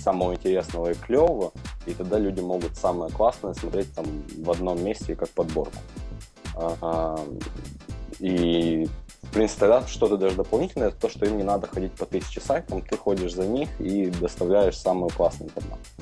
самого 0.05 0.35
интересного 0.35 0.91
и 0.91 0.93
клевого, 0.93 1.51
и 1.87 1.93
тогда 1.93 2.19
люди 2.19 2.39
могут 2.39 2.77
самое 2.77 3.11
классное 3.11 3.53
смотреть 3.53 3.93
там 3.93 4.05
в 4.37 4.51
одном 4.51 4.83
месте 4.83 5.15
как 5.15 5.29
подборку. 5.29 5.77
И 8.19 8.87
в 9.23 9.33
принципе, 9.33 9.59
тогда 9.61 9.87
что-то 9.87 10.17
даже 10.17 10.35
дополнительное, 10.35 10.89
это 10.89 10.97
то, 10.97 11.09
что 11.09 11.25
им 11.25 11.37
не 11.37 11.43
надо 11.43 11.67
ходить 11.67 11.91
по 11.93 12.05
тысяче 12.05 12.39
сайтам, 12.39 12.81
ты 12.81 12.95
ходишь 12.95 13.33
за 13.33 13.45
них 13.45 13.69
и 13.81 14.05
доставляешь 14.05 14.77
самую 14.77 15.09
классную 15.09 15.49
информацию. 15.49 15.95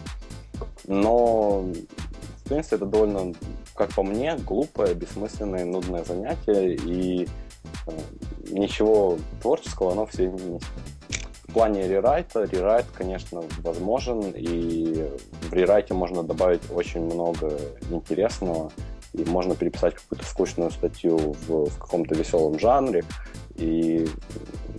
Но, 0.86 1.62
в 1.62 2.44
принципе, 2.44 2.76
это 2.76 2.86
довольно, 2.86 3.34
как 3.74 3.96
по 3.96 4.04
мне, 4.04 4.36
глупое, 4.36 4.94
бессмысленное, 4.94 5.66
нудное 5.66 6.04
занятие, 6.04 6.76
и 6.76 7.28
э, 7.88 7.92
ничего 8.52 9.18
творческого 9.42 9.94
оно 9.94 10.06
все 10.06 10.28
не 10.28 10.44
несет. 10.56 10.68
В 11.54 11.56
плане 11.56 11.88
рерайта, 11.88 12.46
рерайт, 12.46 12.88
конечно, 12.96 13.44
возможен, 13.62 14.32
и 14.36 15.08
в 15.44 15.54
рерайте 15.54 15.94
можно 15.94 16.24
добавить 16.24 16.64
очень 16.72 17.02
много 17.02 17.56
интересного, 17.92 18.72
и 19.14 19.24
можно 19.24 19.54
переписать 19.54 19.94
какую-то 19.94 20.26
скучную 20.26 20.72
статью 20.72 21.36
в, 21.48 21.70
в 21.70 21.78
каком-то 21.78 22.16
веселом 22.16 22.58
жанре, 22.58 23.04
и 23.54 24.08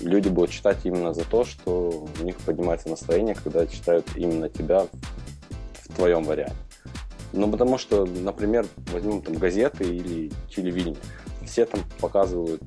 люди 0.00 0.28
будут 0.28 0.50
читать 0.50 0.78
именно 0.82 1.14
за 1.14 1.24
то, 1.24 1.44
что 1.44 2.08
у 2.20 2.24
них 2.24 2.38
поднимается 2.38 2.88
настроение, 2.88 3.36
когда 3.36 3.68
читают 3.68 4.08
именно 4.16 4.48
тебя 4.48 4.88
в 5.74 5.94
твоем 5.94 6.24
варианте. 6.24 6.56
Ну, 7.32 7.52
потому 7.52 7.78
что, 7.78 8.04
например, 8.04 8.66
возьмем 8.92 9.22
там 9.22 9.34
газеты 9.34 9.84
или 9.84 10.32
телевидение. 10.52 10.98
Все 11.46 11.66
там 11.66 11.82
показывают 12.00 12.60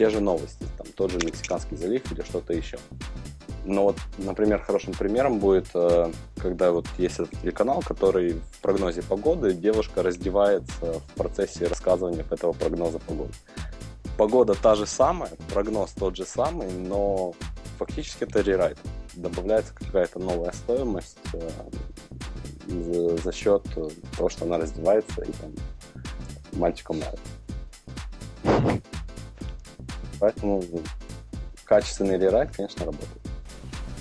те 0.00 0.08
же 0.08 0.20
новости, 0.20 0.64
там 0.78 0.86
тот 0.96 1.10
же 1.10 1.18
Мексиканский 1.18 1.76
залив 1.76 2.10
или 2.10 2.22
что-то 2.22 2.54
еще. 2.54 2.78
Но 3.66 3.82
вот, 3.82 3.96
например, 4.16 4.62
хорошим 4.62 4.94
примером 4.94 5.40
будет, 5.40 5.66
э, 5.74 6.10
когда 6.38 6.72
вот 6.72 6.86
есть 6.96 7.16
этот 7.16 7.38
телеканал, 7.42 7.82
который 7.82 8.32
в 8.32 8.60
прогнозе 8.62 9.02
погоды 9.02 9.52
девушка 9.52 10.02
раздевается 10.02 11.00
в 11.00 11.14
процессе 11.16 11.66
рассказывания 11.66 12.24
этого 12.30 12.54
прогноза 12.54 12.98
погоды. 12.98 13.34
Погода 14.16 14.54
та 14.54 14.74
же 14.74 14.86
самая, 14.86 15.32
прогноз 15.52 15.90
тот 15.90 16.16
же 16.16 16.24
самый, 16.24 16.72
но 16.72 17.34
фактически 17.78 18.24
это 18.24 18.40
рерайт. 18.40 18.78
Добавляется 19.12 19.74
какая-то 19.74 20.18
новая 20.18 20.52
стоимость 20.52 21.18
э, 21.34 23.18
за, 23.22 23.32
счет 23.32 23.64
того, 24.16 24.30
что 24.30 24.46
она 24.46 24.56
раздевается 24.56 25.20
и 25.20 25.32
там 25.32 25.52
мальчикам 26.52 27.00
нравится. 27.00 28.80
Поэтому 30.20 30.62
качественный 31.64 32.18
рерайт, 32.18 32.50
конечно, 32.54 32.84
работает. 32.84 33.20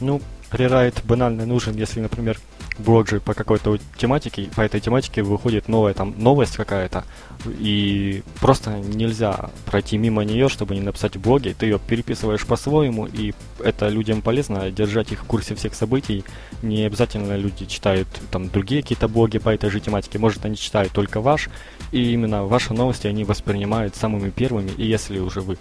Ну, 0.01 0.21
рерайт 0.51 1.01
банально 1.05 1.45
нужен, 1.45 1.75
если, 1.75 2.01
например, 2.01 2.37
блог 2.79 3.09
же 3.09 3.19
по 3.19 3.33
какой-то 3.33 3.77
тематике, 3.97 4.49
по 4.55 4.61
этой 4.61 4.79
тематике 4.79 5.21
выходит 5.21 5.67
новая 5.67 5.93
там 5.93 6.15
новость 6.17 6.55
какая-то, 6.55 7.03
и 7.45 8.23
просто 8.39 8.71
нельзя 8.71 9.49
пройти 9.65 9.97
мимо 9.97 10.23
нее, 10.23 10.49
чтобы 10.49 10.75
не 10.75 10.81
написать 10.81 11.15
в 11.15 11.21
блоге. 11.21 11.53
Ты 11.57 11.67
ее 11.67 11.79
переписываешь 11.79 12.45
по-своему, 12.45 13.05
и 13.05 13.33
это 13.59 13.89
людям 13.89 14.21
полезно, 14.21 14.71
держать 14.71 15.11
их 15.11 15.23
в 15.23 15.25
курсе 15.25 15.55
всех 15.55 15.75
событий. 15.75 16.23
Не 16.61 16.83
обязательно 16.83 17.35
люди 17.35 17.65
читают 17.65 18.07
там 18.31 18.49
другие 18.49 18.81
какие-то 18.81 19.07
блоги 19.07 19.37
по 19.37 19.49
этой 19.49 19.69
же 19.69 19.79
тематике, 19.79 20.19
может 20.19 20.45
они 20.45 20.55
читают 20.55 20.93
только 20.93 21.21
ваш, 21.21 21.49
и 21.91 22.13
именно 22.13 22.45
ваши 22.45 22.73
новости 22.73 23.07
они 23.07 23.23
воспринимают 23.23 23.95
самыми 23.95 24.29
первыми, 24.29 24.71
и 24.77 24.85
если 24.85 25.19
уже 25.19 25.41
вы 25.41 25.57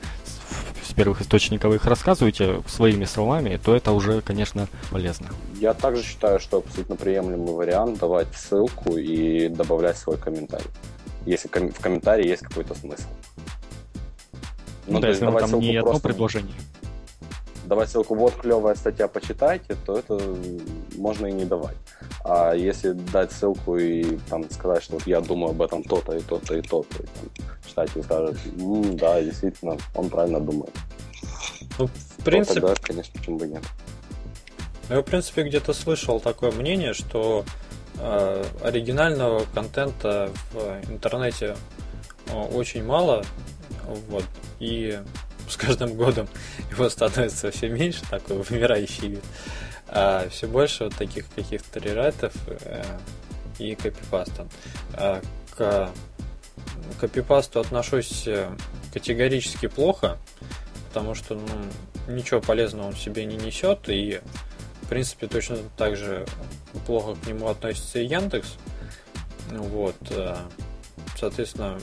с 0.88 0.94
первых 0.94 1.20
источников 1.20 1.74
их 1.74 1.84
рассказываете 1.84 2.62
своими 2.66 3.04
словами, 3.04 3.60
то 3.62 3.74
это 3.74 3.92
уже, 3.92 4.20
конечно, 4.22 4.68
полезно. 4.90 5.28
Я 5.60 5.74
также 5.74 6.02
считаю, 6.02 6.40
что 6.40 6.58
абсолютно 6.58 6.96
приемлемый 6.96 7.54
вариант 7.54 7.98
давать 7.98 8.28
ссылку 8.34 8.96
и 8.96 9.48
добавлять 9.48 9.98
свой 9.98 10.16
комментарий, 10.16 10.70
если 11.26 11.48
в 11.48 11.80
комментарии 11.80 12.26
есть 12.26 12.42
какой-то 12.42 12.74
смысл. 12.74 13.08
Ну, 14.86 14.94
ну 14.94 15.00
да, 15.00 15.08
если 15.08 15.26
там 15.26 15.60
не 15.60 15.76
одно 15.76 16.00
предложение. 16.00 16.54
Давать 17.66 17.90
ссылку, 17.90 18.14
вот 18.14 18.34
клевая 18.36 18.74
статья, 18.74 19.08
почитайте, 19.08 19.76
то 19.84 19.98
это 19.98 20.18
можно 20.96 21.26
и 21.26 21.32
не 21.32 21.44
давать. 21.44 21.76
А 22.24 22.54
если 22.54 22.92
дать 22.92 23.30
ссылку 23.30 23.76
и 23.76 24.16
там 24.30 24.48
сказать, 24.50 24.82
что 24.82 24.94
вот 24.94 25.06
я 25.06 25.20
думаю 25.20 25.50
об 25.50 25.60
этом 25.60 25.82
то-то 25.82 26.16
и 26.16 26.20
то-то 26.20 26.56
и 26.56 26.62
то-то, 26.62 27.02
и 27.02 27.06
там, 27.06 27.46
читатель 27.68 28.02
скажет, 28.02 28.36
да, 28.96 29.22
действительно, 29.22 29.76
он 29.94 30.08
правильно 30.10 30.40
думает. 30.40 30.74
Ну, 31.78 31.86
в 31.86 32.24
принципе... 32.24 32.60
тогда, 32.60 32.74
конечно, 32.80 33.12
почему 33.18 33.38
бы 33.38 33.46
нет. 33.46 33.62
Ну, 34.88 34.96
я, 34.96 35.02
в 35.02 35.04
принципе, 35.04 35.42
где-то 35.42 35.72
слышал 35.74 36.18
такое 36.18 36.50
мнение, 36.50 36.94
что 36.94 37.44
э, 37.98 38.44
оригинального 38.62 39.44
контента 39.54 40.30
в 40.52 40.90
интернете 40.90 41.56
э, 42.26 42.32
очень 42.32 42.84
мало, 42.84 43.24
вот, 44.08 44.24
и 44.60 44.98
с 45.48 45.56
каждым 45.56 45.94
годом 45.94 46.28
его 46.70 46.88
становится 46.88 47.50
все 47.50 47.68
меньше, 47.68 48.02
такой 48.08 48.38
вымирающий 48.38 49.08
вид. 49.08 49.24
А 49.88 50.28
все 50.30 50.46
больше 50.46 50.84
вот 50.84 50.96
таких 50.96 51.26
каких-то 51.34 51.80
рерайтов 51.80 52.32
э, 52.46 52.82
и 53.58 53.74
копипаста. 53.74 54.46
А 54.94 55.20
к 55.56 55.90
копипасту 57.00 57.60
отношусь 57.60 58.26
э, 58.26 58.50
категорически 58.92 59.66
плохо, 59.68 60.18
потому 60.88 61.14
что 61.14 61.34
ну, 61.34 62.14
ничего 62.14 62.40
полезного 62.40 62.88
он 62.88 62.96
себе 62.96 63.24
не 63.24 63.36
несет, 63.36 63.88
и 63.88 64.20
в 64.82 64.88
принципе 64.88 65.26
точно 65.26 65.58
так 65.76 65.96
же 65.96 66.26
плохо 66.86 67.14
к 67.14 67.26
нему 67.26 67.48
относится 67.48 68.00
и 68.00 68.06
Яндекс. 68.06 68.54
Вот, 69.50 69.96
э, 70.10 70.36
соответственно, 71.18 71.78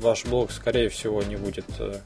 ваш 0.00 0.24
блог, 0.24 0.50
скорее 0.50 0.88
всего, 0.88 1.22
не 1.22 1.36
будет 1.36 1.66
э, 1.78 1.98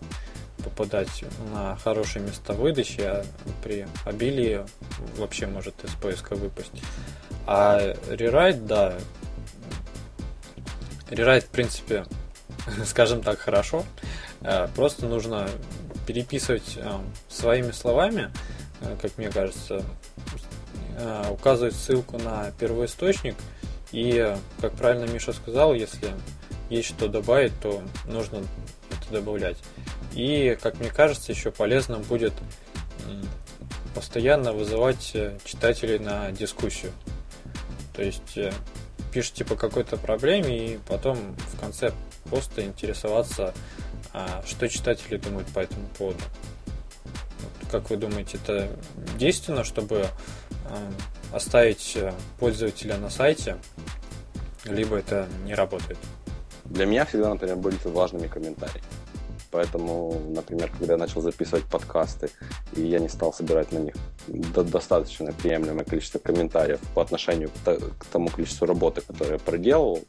попадать 0.64 1.24
на 1.52 1.76
хорошие 1.76 2.22
места 2.24 2.52
выдачи, 2.52 3.00
а 3.00 3.24
при 3.62 3.86
обилии 4.04 4.64
вообще 5.16 5.46
может 5.46 5.84
из 5.84 5.90
поиска 5.90 6.34
выпасть. 6.34 6.72
А 7.46 7.94
рерайт, 8.10 8.66
да, 8.66 8.94
рерайт, 11.10 11.44
в 11.44 11.48
принципе, 11.48 12.04
скажем 12.84 13.22
так, 13.22 13.38
хорошо. 13.38 13.84
Э, 14.40 14.68
просто 14.74 15.06
нужно 15.06 15.48
переписывать 16.06 16.76
э, 16.76 16.90
своими 17.28 17.70
словами, 17.70 18.30
э, 18.80 18.96
как 19.00 19.18
мне 19.18 19.30
кажется, 19.30 19.82
указывать 21.30 21.76
ссылку 21.76 22.18
на 22.18 22.50
первоисточник. 22.58 23.36
И, 23.92 24.34
как 24.60 24.72
правильно 24.72 25.04
Миша 25.04 25.32
сказал, 25.32 25.72
если 25.72 26.12
есть 26.70 26.88
что 26.88 27.06
добавить, 27.06 27.52
то 27.60 27.84
нужно 28.06 28.42
это 28.90 29.12
добавлять. 29.12 29.58
И, 30.12 30.58
как 30.60 30.80
мне 30.80 30.90
кажется, 30.90 31.30
еще 31.30 31.52
полезно 31.52 31.98
будет 31.98 32.32
постоянно 33.94 34.52
вызывать 34.52 35.16
читателей 35.44 36.00
на 36.00 36.32
дискуссию. 36.32 36.90
То 37.94 38.02
есть 38.02 38.36
пишете 39.12 39.44
по 39.44 39.56
какой-то 39.56 39.96
проблеме 39.96 40.74
и 40.74 40.78
потом 40.88 41.16
в 41.36 41.60
конце 41.60 41.92
поста 42.30 42.62
интересоваться, 42.62 43.54
а, 44.12 44.42
что 44.46 44.68
читатели 44.68 45.16
думают 45.16 45.48
по 45.48 45.60
этому 45.60 45.86
поводу. 45.98 46.20
Как 47.70 47.90
вы 47.90 47.96
думаете, 47.96 48.38
это 48.42 48.68
действенно, 49.18 49.64
чтобы 49.64 50.06
а, 50.66 51.36
оставить 51.36 51.96
э, 51.96 52.12
пользователя 52.38 52.96
на 52.96 53.10
сайте, 53.10 53.56
либо 54.64 54.96
это 54.96 55.28
не 55.44 55.54
работает? 55.54 55.98
Для 56.64 56.86
меня 56.86 57.04
всегда, 57.04 57.30
например, 57.30 57.56
были 57.56 57.76
важными 57.84 58.26
комментарии. 58.26 58.82
Поэтому, 59.50 60.20
например, 60.28 60.70
когда 60.78 60.94
я 60.94 60.98
начал 60.98 61.22
записывать 61.22 61.64
подкасты, 61.64 62.30
и 62.76 62.82
я 62.82 62.98
не 62.98 63.08
стал 63.08 63.32
собирать 63.32 63.72
на 63.72 63.78
них 63.78 63.94
достаточно 64.26 65.32
приемлемое 65.32 65.84
количество 65.84 66.18
комментариев 66.18 66.80
по 66.94 67.02
отношению 67.02 67.50
к 67.64 68.04
тому 68.12 68.28
количеству 68.28 68.66
работы, 68.66 69.00
которую 69.00 69.34
я 69.34 69.38
проделал, 69.38 70.00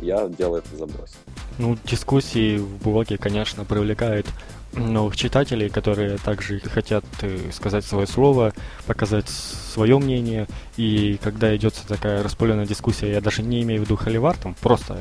я 0.00 0.28
делаю 0.28 0.62
это 0.66 0.76
заброс. 0.76 1.14
Ну, 1.58 1.78
дискуссии 1.84 2.58
в 2.58 2.82
блоге, 2.82 3.16
конечно, 3.16 3.64
привлекают 3.64 4.26
новых 4.72 5.16
читателей, 5.16 5.68
которые 5.68 6.18
также 6.18 6.58
хотят 6.60 7.04
э, 7.22 7.38
сказать 7.52 7.84
свое 7.84 8.06
слово, 8.06 8.52
показать 8.86 9.28
свое 9.28 9.98
мнение. 9.98 10.48
И 10.76 11.18
когда 11.22 11.54
идет 11.56 11.74
такая 11.86 12.22
распыленная 12.22 12.66
дискуссия, 12.66 13.12
я 13.12 13.20
даже 13.20 13.42
не 13.42 13.62
имею 13.62 13.82
в 13.82 13.84
виду 13.84 13.96
холивар, 13.96 14.36
там 14.36 14.54
просто 14.60 14.98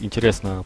интересно 0.00 0.64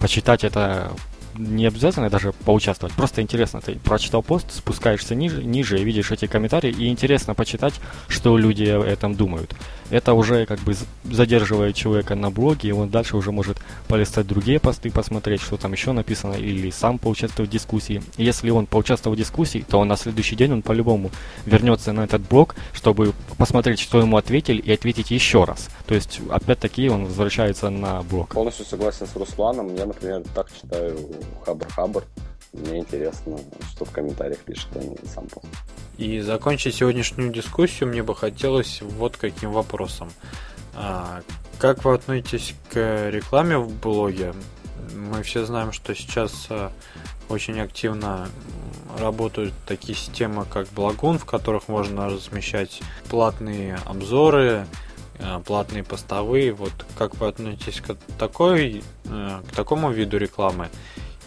почитать 0.00 0.42
это 0.42 0.92
не 1.36 1.66
обязательно 1.66 2.10
даже 2.10 2.32
поучаствовать, 2.32 2.94
просто 2.94 3.22
интересно. 3.22 3.60
Ты 3.60 3.76
прочитал 3.76 4.22
пост, 4.22 4.52
спускаешься 4.52 5.14
ниже, 5.14 5.42
ниже 5.42 5.78
и 5.78 5.84
видишь 5.84 6.10
эти 6.10 6.26
комментарии, 6.26 6.70
и 6.70 6.88
интересно 6.88 7.34
почитать, 7.34 7.74
что 8.08 8.36
люди 8.36 8.64
о 8.64 8.82
этом 8.82 9.14
думают. 9.14 9.54
Это 9.90 10.14
уже 10.14 10.46
как 10.46 10.58
бы 10.60 10.74
задерживает 11.04 11.76
человека 11.76 12.14
на 12.14 12.30
блоге, 12.30 12.70
и 12.70 12.72
он 12.72 12.88
дальше 12.88 13.16
уже 13.16 13.30
может 13.30 13.58
полистать 13.88 14.26
другие 14.26 14.58
посты, 14.58 14.90
посмотреть, 14.90 15.42
что 15.42 15.56
там 15.56 15.72
еще 15.72 15.92
написано, 15.92 16.34
или 16.34 16.70
сам 16.70 16.98
поучаствовать 16.98 17.50
в 17.50 17.52
дискуссии. 17.52 18.02
Если 18.16 18.50
он 18.50 18.66
поучаствовал 18.66 19.14
в 19.14 19.18
дискуссии, 19.18 19.64
то 19.68 19.84
на 19.84 19.96
следующий 19.96 20.36
день 20.36 20.52
он 20.52 20.62
по-любому 20.62 21.10
вернется 21.44 21.92
на 21.92 22.04
этот 22.04 22.22
блог, 22.22 22.54
чтобы 22.72 23.12
посмотреть, 23.36 23.80
что 23.80 24.00
ему 24.00 24.16
ответили, 24.16 24.60
и 24.60 24.72
ответить 24.72 25.10
еще 25.10 25.44
раз. 25.44 25.68
То 25.86 25.94
есть, 25.94 26.20
опять-таки, 26.30 26.88
он 26.88 27.04
возвращается 27.04 27.68
на 27.68 28.02
блог. 28.02 28.30
Полностью 28.30 28.64
согласен 28.64 29.06
с 29.06 29.14
Русланом. 29.14 29.74
Я, 29.76 29.84
например, 29.84 30.22
так 30.34 30.48
читаю 30.54 30.98
Хабр-Хабр. 31.44 32.04
Мне 32.52 32.80
интересно, 32.80 33.38
что 33.70 33.84
в 33.84 33.90
комментариях 33.90 34.38
пишет, 34.40 34.68
а 34.74 34.78
не 34.80 34.96
сам 35.06 35.26
пост. 35.26 35.46
И 35.96 36.20
закончить 36.20 36.74
сегодняшнюю 36.74 37.30
дискуссию 37.32 37.88
мне 37.88 38.02
бы 38.02 38.14
хотелось 38.14 38.82
вот 38.82 39.16
каким 39.16 39.52
вопросом. 39.52 40.10
А, 40.74 41.22
как 41.58 41.84
вы 41.84 41.94
относитесь 41.94 42.54
к 42.70 43.10
рекламе 43.10 43.58
в 43.58 43.70
блоге? 43.80 44.34
Мы 44.94 45.22
все 45.22 45.44
знаем, 45.44 45.72
что 45.72 45.94
сейчас 45.94 46.46
а, 46.50 46.72
очень 47.28 47.60
активно 47.60 48.28
работают 48.98 49.54
такие 49.66 49.96
системы, 49.96 50.44
как 50.44 50.68
Благун, 50.68 51.18
в 51.18 51.24
которых 51.24 51.68
можно 51.68 52.08
размещать 52.08 52.82
платные 53.08 53.78
обзоры, 53.86 54.66
а, 55.18 55.40
платные 55.40 55.84
постовые. 55.84 56.52
Вот 56.52 56.72
как 56.98 57.14
вы 57.16 57.28
относитесь 57.28 57.80
к 57.80 57.96
такой, 58.18 58.82
к 59.04 59.54
такому 59.54 59.90
виду 59.90 60.16
рекламы? 60.18 60.68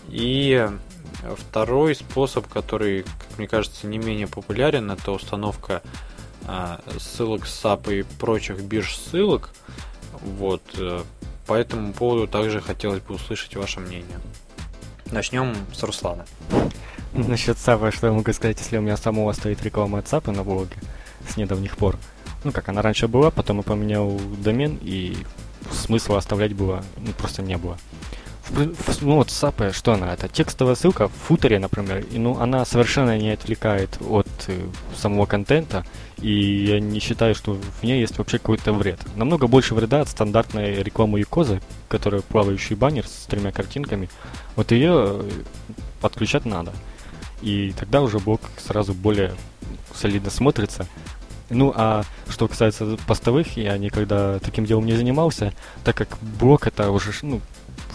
И 0.10 0.70
Второй 1.34 1.96
способ, 1.96 2.48
который, 2.48 3.04
как 3.04 3.38
мне 3.38 3.48
кажется, 3.48 3.88
не 3.88 3.98
менее 3.98 4.28
популярен, 4.28 4.92
это 4.92 5.12
установка 5.12 5.82
а, 6.46 6.82
ссылок 7.00 7.48
с 7.48 7.64
SAP 7.64 8.00
и 8.00 8.04
прочих 8.20 8.62
бирж 8.62 8.96
ссылок. 8.96 9.50
Вот. 10.22 10.62
Э, 10.78 11.02
по 11.48 11.54
этому 11.54 11.94
поводу 11.94 12.28
также 12.28 12.62
хотелось 12.62 13.02
бы 13.02 13.16
услышать 13.16 13.56
ваше 13.56 13.80
мнение. 13.80 14.20
Начнем 15.12 15.56
с 15.74 15.82
Руслана. 15.84 16.26
Насчет 17.14 17.58
SAP, 17.58 17.92
что 17.96 18.08
я 18.08 18.14
могу 18.14 18.32
сказать, 18.34 18.60
если 18.60 18.78
у 18.78 18.82
меня 18.82 18.98
самого 18.98 19.32
стоит 19.34 19.64
реклама 19.64 20.00
от 20.00 20.06
SAP 20.06 20.32
на 20.32 20.44
блоге 20.44 20.76
с 21.28 21.38
недавних 21.38 21.78
пор. 21.78 21.98
Ну, 22.44 22.52
как 22.52 22.70
она 22.70 22.84
раньше 22.84 23.08
была, 23.08 23.32
потом 23.32 23.58
я 23.58 23.64
поменял 23.64 24.20
домен, 24.38 24.78
и 24.82 25.18
смысла 25.72 26.20
оставлять 26.20 26.54
было, 26.54 26.84
ну, 26.98 27.12
просто 27.14 27.42
не 27.42 27.58
было 27.58 27.78
ну 28.52 29.16
вот 29.16 29.28
SAP, 29.28 29.74
что 29.74 29.94
она? 29.94 30.14
Это 30.14 30.28
текстовая 30.28 30.76
ссылка 30.76 31.08
в 31.08 31.14
футере, 31.14 31.60
например, 31.60 32.06
и 32.12 32.18
ну 32.18 32.40
она 32.40 32.66
совершенно 32.66 33.18
не 33.18 33.32
отвлекает 33.32 33.98
от 34.02 34.28
э, 34.48 34.60
самого 34.96 35.26
контента, 35.26 35.86
и 36.22 36.66
я 36.66 36.80
не 36.80 37.00
считаю, 37.00 37.36
что 37.36 37.54
в 37.54 37.84
ней 37.84 38.00
есть 38.00 38.18
вообще 38.18 38.38
какой-то 38.38 38.74
вред. 38.74 39.00
Намного 39.16 39.48
больше 39.48 39.76
вреда 39.76 40.02
от 40.02 40.10
стандартной 40.10 40.84
рекламы 40.84 41.20
Юкозы, 41.20 41.62
которая 41.88 42.22
плавающий 42.22 42.76
баннер 42.76 43.08
с 43.08 43.26
тремя 43.26 43.52
картинками. 43.52 44.10
Вот 44.56 44.72
ее 44.72 44.92
э, 44.94 45.30
подключать 46.02 46.46
надо. 46.46 46.72
И 47.42 47.74
тогда 47.78 48.02
уже 48.02 48.20
блок 48.20 48.42
сразу 48.58 48.94
более 48.94 49.34
солидно 49.94 50.30
смотрится. 50.30 50.88
Ну, 51.50 51.72
а 51.76 52.04
что 52.28 52.48
касается 52.48 52.98
постовых, 53.06 53.56
я 53.56 53.78
никогда 53.78 54.40
таким 54.40 54.66
делом 54.66 54.86
не 54.86 54.94
занимался, 54.94 55.54
так 55.84 55.96
как 55.96 56.18
блок 56.40 56.66
это 56.66 56.90
уже, 56.90 57.12
ну, 57.22 57.40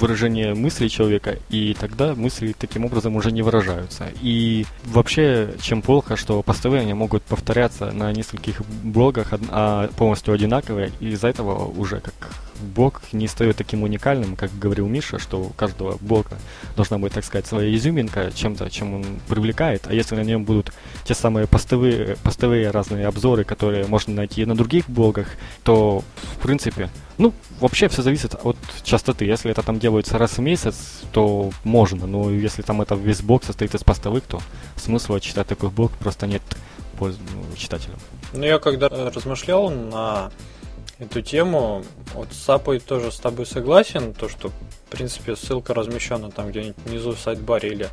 выражение 0.00 0.54
мысли 0.54 0.88
человека, 0.88 1.36
и 1.50 1.74
тогда 1.78 2.14
мысли 2.14 2.54
таким 2.58 2.84
образом 2.84 3.16
уже 3.16 3.30
не 3.32 3.42
выражаются. 3.42 4.08
И 4.22 4.66
вообще, 4.84 5.54
чем 5.60 5.82
плохо, 5.82 6.16
что 6.16 6.42
постовые 6.42 6.82
они 6.82 6.94
могут 6.94 7.22
повторяться 7.22 7.92
на 7.92 8.12
нескольких 8.12 8.62
блогах, 8.82 9.28
а 9.50 9.88
полностью 9.96 10.34
одинаковые, 10.34 10.92
и 11.00 11.10
из-за 11.10 11.28
этого 11.28 11.66
уже 11.66 12.00
как 12.00 12.14
блог 12.60 13.02
не 13.12 13.26
стает 13.26 13.56
таким 13.56 13.82
уникальным, 13.82 14.36
как 14.36 14.50
говорил 14.58 14.86
Миша, 14.86 15.18
что 15.18 15.40
у 15.40 15.48
каждого 15.50 15.96
блога 16.00 16.36
должна 16.76 16.98
быть, 16.98 17.12
так 17.12 17.24
сказать, 17.24 17.46
своя 17.46 17.74
изюминка, 17.74 18.30
чем-то, 18.34 18.70
чем 18.70 18.94
он 18.94 19.04
привлекает. 19.28 19.84
А 19.86 19.94
если 19.94 20.16
на 20.16 20.22
нем 20.22 20.44
будут 20.44 20.72
те 21.04 21.14
самые 21.14 21.46
постовые, 21.46 22.16
постовые 22.22 22.70
разные 22.70 23.06
обзоры, 23.06 23.44
которые 23.44 23.86
можно 23.86 24.14
найти 24.14 24.44
на 24.44 24.54
других 24.54 24.88
блогах, 24.88 25.28
то, 25.64 26.04
в 26.34 26.42
принципе, 26.42 26.90
ну, 27.20 27.34
вообще 27.60 27.88
все 27.88 28.00
зависит 28.00 28.34
от 28.42 28.56
частоты. 28.82 29.26
Если 29.26 29.50
это 29.50 29.62
там 29.62 29.78
делается 29.78 30.16
раз 30.16 30.38
в 30.38 30.40
месяц, 30.40 31.02
то 31.12 31.50
можно. 31.64 32.06
Но 32.06 32.30
если 32.30 32.62
там 32.62 32.80
это 32.80 32.94
весь 32.94 33.20
блог 33.20 33.44
состоит 33.44 33.74
из 33.74 33.84
постовых, 33.84 34.24
то 34.24 34.40
смысла 34.76 35.20
читать 35.20 35.46
такой 35.46 35.68
блог 35.68 35.92
просто 35.92 36.26
нет 36.26 36.42
ну, 36.98 37.12
читателям. 37.56 37.98
Ну, 38.32 38.44
я 38.44 38.58
когда 38.58 38.88
размышлял 38.88 39.68
на 39.68 40.30
эту 40.98 41.20
тему. 41.20 41.84
Вот 42.14 42.32
с 42.32 42.48
Апой 42.48 42.80
тоже 42.80 43.12
с 43.12 43.18
тобой 43.18 43.44
согласен, 43.44 44.14
то 44.14 44.30
что, 44.30 44.48
в 44.48 44.90
принципе, 44.90 45.36
ссылка 45.36 45.74
размещена 45.74 46.30
там 46.30 46.48
где-нибудь 46.48 46.76
внизу 46.86 47.12
в 47.12 47.18
сайт-баре 47.18 47.68
или 47.68 47.88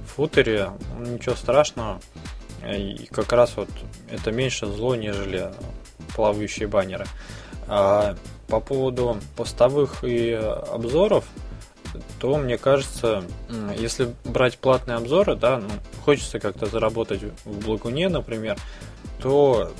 в 0.00 0.16
футере, 0.16 0.70
ничего 0.98 1.36
страшного. 1.36 2.00
И 2.64 3.08
как 3.12 3.32
раз 3.32 3.52
вот 3.56 3.68
это 4.10 4.32
меньше 4.32 4.66
зло, 4.66 4.96
нежели 4.96 5.52
плавающие 6.16 6.66
баннеры. 6.66 7.06
А 7.68 8.16
по 8.48 8.60
поводу 8.60 9.18
постовых 9.36 10.04
и 10.04 10.32
обзоров, 10.32 11.24
то 12.18 12.36
мне 12.36 12.58
кажется, 12.58 13.24
если 13.78 14.14
брать 14.24 14.58
платные 14.58 14.96
обзоры, 14.96 15.36
да, 15.36 15.58
ну, 15.58 15.68
хочется 16.04 16.40
как-то 16.40 16.66
заработать 16.66 17.22
в 17.44 17.64
Благуне, 17.64 18.08
например, 18.08 18.58
то 19.20 19.70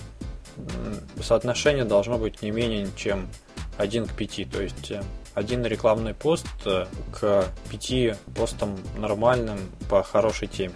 соотношение 1.20 1.84
должно 1.84 2.18
быть 2.18 2.42
не 2.42 2.50
менее 2.50 2.88
чем 2.96 3.28
1 3.78 4.06
к 4.06 4.12
5. 4.12 4.50
То 4.50 4.62
есть 4.62 4.90
э, 4.90 5.02
один 5.34 5.64
рекламный 5.64 6.14
пост 6.14 6.46
э, 6.64 6.86
к 7.12 7.46
5 7.70 8.18
постам 8.34 8.76
нормальным 8.96 9.58
по 9.88 10.02
хорошей 10.02 10.48
теме. 10.48 10.74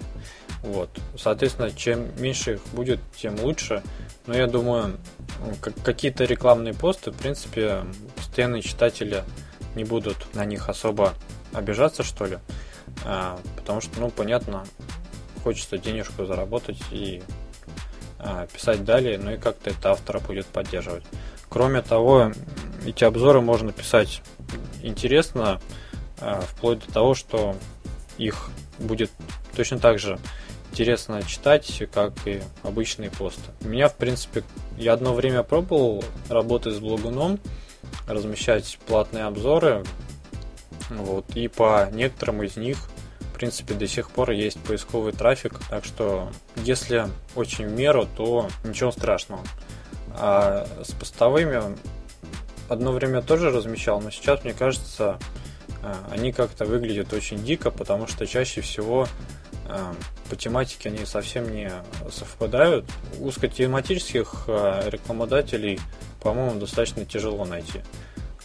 Вот. 0.63 0.91
Соответственно, 1.17 1.71
чем 1.71 2.09
меньше 2.21 2.55
их 2.55 2.61
будет, 2.73 3.01
тем 3.17 3.39
лучше. 3.41 3.83
Но 4.27 4.35
я 4.37 4.47
думаю, 4.47 4.97
какие-то 5.83 6.25
рекламные 6.25 6.75
посты, 6.75 7.11
в 7.11 7.17
принципе, 7.17 7.85
постоянные 8.17 8.63
читатели 8.63 9.25
не 9.75 9.85
будут 9.85 10.35
на 10.35 10.45
них 10.45 10.69
особо 10.69 11.15
обижаться, 11.53 12.03
что 12.03 12.27
ли. 12.27 12.39
А, 13.05 13.39
потому 13.57 13.81
что, 13.81 14.01
ну, 14.01 14.11
понятно, 14.11 14.65
хочется 15.43 15.79
денежку 15.79 16.27
заработать 16.27 16.81
и 16.91 17.23
а, 18.19 18.47
писать 18.47 18.85
далее, 18.85 19.19
ну 19.19 19.33
и 19.33 19.37
как-то 19.37 19.71
это 19.71 19.93
автора 19.93 20.21
будет 20.21 20.47
поддерживать. 20.47 21.05
Кроме 21.49 21.83
того, 21.83 22.33
эти 22.85 23.05
обзоры 23.05 23.41
можно 23.41 23.73
писать 23.73 24.23
интересно, 24.83 25.61
а, 26.21 26.41
вплоть 26.41 26.85
до 26.87 26.93
того, 26.93 27.15
что 27.15 27.57
их 28.17 28.51
будет 28.79 29.11
точно 29.55 29.79
так 29.79 29.99
же 29.99 30.19
интересно 30.71 31.23
читать, 31.23 31.83
как 31.93 32.13
и 32.27 32.43
обычные 32.63 33.11
посты. 33.11 33.51
У 33.61 33.69
меня, 33.69 33.89
в 33.89 33.95
принципе, 33.95 34.45
я 34.77 34.93
одно 34.93 35.15
время 35.15 35.43
пробовал 35.43 36.05
работать 36.29 36.75
с 36.75 36.79
блогуном, 36.79 37.39
размещать 38.07 38.79
платные 38.87 39.25
обзоры, 39.25 39.85
вот, 40.91 41.25
и 41.37 41.49
по 41.49 41.89
некоторым 41.93 42.43
из 42.43 42.57
них 42.57 42.89
принципе, 43.39 43.75
до 43.75 43.87
сих 43.87 44.11
пор 44.11 44.33
есть 44.33 44.59
поисковый 44.59 45.13
трафик, 45.13 45.55
так 45.71 45.85
что 45.85 46.31
если 46.57 47.07
очень 47.37 47.69
в 47.69 47.73
меру, 47.73 48.07
то 48.17 48.49
ничего 48.65 48.91
страшного. 48.91 49.43
А 50.11 50.67
с 50.83 50.91
постовыми 50.93 51.77
одно 52.69 52.93
время 52.93 53.23
тоже 53.23 53.51
размещал, 53.51 54.01
но 54.01 54.11
сейчас, 54.11 54.43
мне 54.43 54.53
кажется, 54.53 55.19
э, 55.83 55.95
они 56.11 56.33
как-то 56.33 56.65
выглядят 56.65 57.13
очень 57.13 57.43
дико, 57.45 57.71
потому 57.71 58.09
что 58.09 58.27
чаще 58.27 58.61
всего 58.61 59.07
по 60.31 60.37
тематике 60.37 60.89
они 60.89 61.05
совсем 61.05 61.53
не 61.55 61.71
совпадают. 62.11 62.87
Узкотематических 63.21 64.45
э, 64.47 64.91
рекламодателей, 64.91 65.81
по-моему, 66.21 66.59
достаточно 66.61 67.05
тяжело 67.05 67.45
найти. 67.45 67.83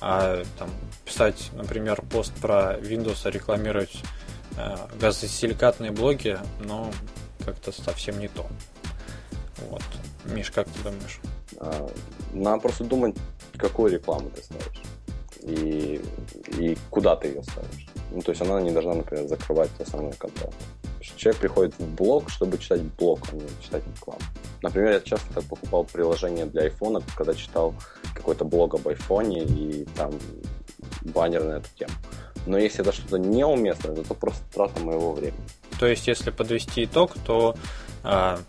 А 0.01 0.43
там 0.59 0.69
писать, 1.05 1.49
например, 1.53 2.01
пост 2.01 2.33
про 2.35 2.77
Windows, 2.79 3.29
рекламировать 3.29 4.03
Э, 4.55 4.75
газосиликатные 4.99 5.91
блоги, 5.91 6.37
но 6.59 6.91
как-то 7.43 7.71
совсем 7.71 8.19
не 8.19 8.27
то. 8.27 8.45
Вот. 9.69 9.81
Миш, 10.25 10.51
как 10.51 10.67
ты 10.67 10.83
думаешь? 10.83 11.19
А, 11.57 11.89
надо 12.33 12.61
просто 12.61 12.83
думать, 12.83 13.15
какую 13.57 13.91
рекламу 13.91 14.29
ты 14.29 14.43
ставишь 14.43 14.81
и, 15.41 16.01
и 16.57 16.77
куда 16.89 17.15
ты 17.15 17.29
ее 17.29 17.43
ставишь. 17.43 17.87
Ну, 18.11 18.21
то 18.21 18.31
есть 18.31 18.41
она 18.41 18.61
не 18.61 18.71
должна, 18.71 18.93
например, 18.93 19.27
закрывать 19.27 19.69
основной 19.79 20.13
контент. 20.13 20.53
Человек 21.15 21.41
приходит 21.41 21.79
в 21.79 21.87
блог, 21.95 22.29
чтобы 22.29 22.57
читать 22.57 22.81
блог, 22.81 23.19
а 23.31 23.35
не 23.35 23.43
читать 23.61 23.83
рекламу. 23.95 24.21
Например, 24.61 24.93
я 24.93 24.99
часто 24.99 25.33
так 25.33 25.43
покупал 25.45 25.83
приложение 25.83 26.45
для 26.45 26.63
айфона, 26.63 27.01
когда 27.15 27.33
читал 27.33 27.73
какой-то 28.13 28.45
блог 28.45 28.75
об 28.75 28.87
айфоне 28.87 29.43
и 29.43 29.85
там 29.95 30.11
баннер 31.01 31.43
на 31.43 31.53
эту 31.53 31.67
тему. 31.77 31.93
Но 32.45 32.57
если 32.57 32.81
это 32.81 32.91
что-то 32.91 33.17
неуместное, 33.17 33.95
то 33.95 34.01
это 34.01 34.13
просто 34.13 34.41
трата 34.53 34.79
моего 34.81 35.13
времени. 35.13 35.43
То 35.79 35.87
есть, 35.87 36.07
если 36.07 36.29
подвести 36.29 36.85
итог, 36.85 37.13
то 37.25 37.55
а, 38.03 38.39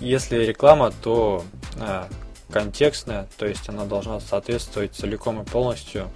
если 0.00 0.38
реклама, 0.38 0.92
то 1.02 1.44
а, 1.78 2.08
контекстная, 2.50 3.28
то 3.36 3.46
есть 3.46 3.68
она 3.68 3.84
должна 3.84 4.20
соответствовать 4.20 4.94
целиком 4.94 5.42
и 5.42 5.44
полностью 5.44 6.10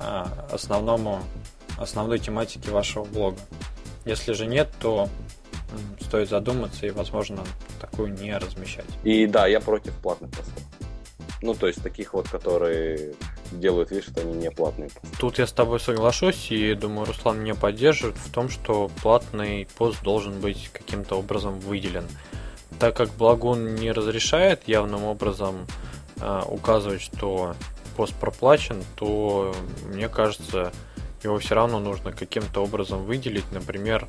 а, 0.00 0.48
основному, 0.50 1.22
основной 1.78 2.18
тематике 2.18 2.70
вашего 2.70 3.04
блога. 3.04 3.38
Если 4.04 4.32
же 4.32 4.46
нет, 4.46 4.70
то 4.80 5.08
стоит 6.00 6.28
задуматься 6.28 6.86
и, 6.86 6.90
возможно, 6.90 7.44
такую 7.80 8.12
не 8.12 8.36
размещать. 8.36 8.86
И 9.04 9.26
да, 9.26 9.46
я 9.46 9.60
против 9.60 9.94
платных 9.94 10.30
постов. 10.30 10.62
Ну, 11.40 11.54
то 11.54 11.68
есть 11.68 11.82
таких 11.82 12.14
вот, 12.14 12.28
которые 12.28 13.14
делают 13.52 13.90
вид, 13.90 14.04
что 14.04 14.20
они 14.20 14.32
не 14.34 14.50
платные. 14.50 14.90
Тут 15.18 15.38
я 15.38 15.46
с 15.46 15.52
тобой 15.52 15.78
соглашусь, 15.78 16.50
и 16.50 16.74
думаю, 16.74 17.06
Руслан 17.06 17.40
меня 17.40 17.54
поддержит 17.54 18.16
в 18.16 18.32
том, 18.32 18.48
что 18.48 18.90
платный 19.02 19.68
пост 19.76 20.02
должен 20.02 20.40
быть 20.40 20.70
каким-то 20.72 21.16
образом 21.16 21.58
выделен. 21.60 22.04
Так 22.80 22.96
как 22.96 23.10
Благун 23.10 23.76
не 23.76 23.92
разрешает 23.92 24.66
явным 24.66 25.04
образом 25.04 25.66
э, 26.20 26.42
указывать, 26.48 27.02
что 27.02 27.54
пост 27.96 28.14
проплачен, 28.14 28.82
то 28.96 29.54
мне 29.86 30.08
кажется, 30.08 30.72
его 31.22 31.38
все 31.38 31.54
равно 31.54 31.78
нужно 31.78 32.12
каким-то 32.12 32.62
образом 32.62 33.04
выделить, 33.04 33.50
например, 33.52 34.06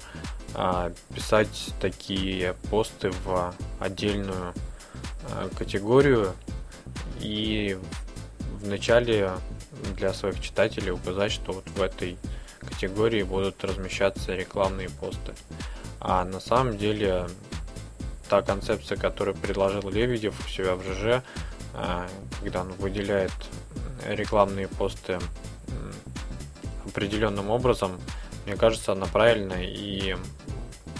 писать 1.13 1.73
такие 1.79 2.53
посты 2.69 3.11
в 3.23 3.53
отдельную 3.79 4.53
э, 5.29 5.49
категорию 5.57 6.33
и 7.19 7.77
в 8.59 8.67
начале 8.67 9.31
для 9.95 10.13
своих 10.13 10.41
читателей 10.41 10.91
указать, 10.91 11.31
что 11.31 11.53
вот 11.53 11.67
в 11.69 11.81
этой 11.81 12.17
категории 12.59 13.23
будут 13.23 13.63
размещаться 13.63 14.35
рекламные 14.35 14.89
посты. 14.89 15.33
А 15.99 16.23
на 16.25 16.39
самом 16.39 16.77
деле 16.77 17.27
та 18.29 18.41
концепция, 18.41 18.97
которую 18.97 19.35
предложил 19.35 19.89
Лебедев 19.89 20.39
у 20.45 20.49
себя 20.49 20.75
в 20.75 20.83
ЖЖ, 20.83 21.23
а, 21.73 22.07
когда 22.41 22.61
он 22.61 22.71
выделяет 22.73 23.31
рекламные 24.07 24.67
посты 24.67 25.19
определенным 26.85 27.49
образом, 27.49 27.99
мне 28.49 28.57
кажется, 28.57 28.93
она 28.93 29.05
правильная 29.05 29.61
и 29.63 30.15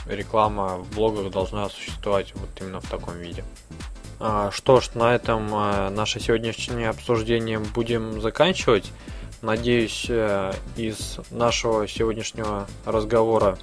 реклама 0.05 0.77
в 0.77 0.95
блогах 0.95 1.31
должна 1.31 1.67
существовать 1.69 2.31
вот 2.35 2.49
именно 2.61 2.79
в 2.79 2.87
таком 2.87 3.17
виде. 3.17 3.43
А, 4.19 4.51
что 4.51 4.79
ж, 4.81 4.91
на 4.93 5.15
этом 5.15 5.49
а, 5.51 5.89
наше 5.89 6.19
сегодняшнее 6.19 6.89
обсуждение 6.89 7.57
будем 7.57 8.21
заканчивать. 8.21 8.91
Надеюсь, 9.41 10.05
э, 10.09 10.53
из 10.75 11.17
нашего 11.31 11.87
сегодняшнего 11.87 12.67
разговора 12.85 13.57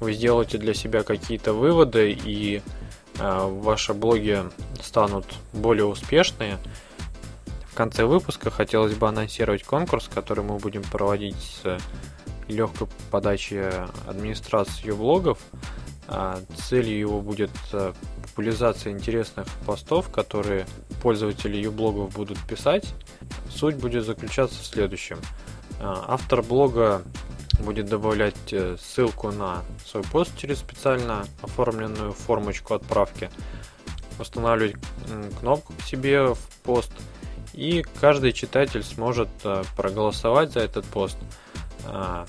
вы 0.00 0.12
сделаете 0.12 0.58
для 0.58 0.74
себя 0.74 1.02
какие-то 1.02 1.54
выводы 1.54 2.12
и 2.12 2.60
а, 3.18 3.46
ваши 3.46 3.94
блоги 3.94 4.42
станут 4.82 5.24
более 5.54 5.86
успешные. 5.86 6.58
В 7.70 7.74
конце 7.74 8.04
выпуска 8.04 8.50
хотелось 8.50 8.96
бы 8.96 9.08
анонсировать 9.08 9.62
конкурс, 9.62 10.10
который 10.12 10.44
мы 10.44 10.58
будем 10.58 10.82
проводить 10.82 11.36
с 11.62 11.78
легкой 12.50 12.88
подачи 13.10 13.72
администрации 14.06 14.90
блогов. 14.90 15.38
Целью 16.68 16.98
его 16.98 17.20
будет 17.20 17.50
э, 17.72 17.92
популяризация 18.22 18.92
интересных 18.92 19.46
постов, 19.64 20.10
которые 20.10 20.66
пользователи 21.02 21.56
юблогов 21.56 22.12
будут 22.12 22.38
писать. 22.46 22.94
Суть 23.48 23.76
будет 23.76 24.04
заключаться 24.04 24.60
в 24.60 24.66
следующем. 24.66 25.18
А, 25.78 26.06
автор 26.08 26.42
блога 26.42 27.02
будет 27.60 27.86
добавлять 27.86 28.52
э, 28.52 28.76
ссылку 28.80 29.30
на 29.30 29.62
свой 29.86 30.02
пост 30.02 30.36
через 30.36 30.58
специально 30.58 31.26
оформленную 31.42 32.12
формочку 32.12 32.74
отправки, 32.74 33.30
устанавливать 34.18 34.76
кнопку 35.38 35.74
к 35.74 35.82
себе 35.82 36.34
в 36.34 36.38
пост, 36.62 36.92
и 37.52 37.84
каждый 38.00 38.32
читатель 38.32 38.82
сможет 38.82 39.28
э, 39.44 39.64
проголосовать 39.76 40.52
за 40.52 40.60
этот 40.60 40.84
пост. 40.86 41.18
А, 41.86 42.26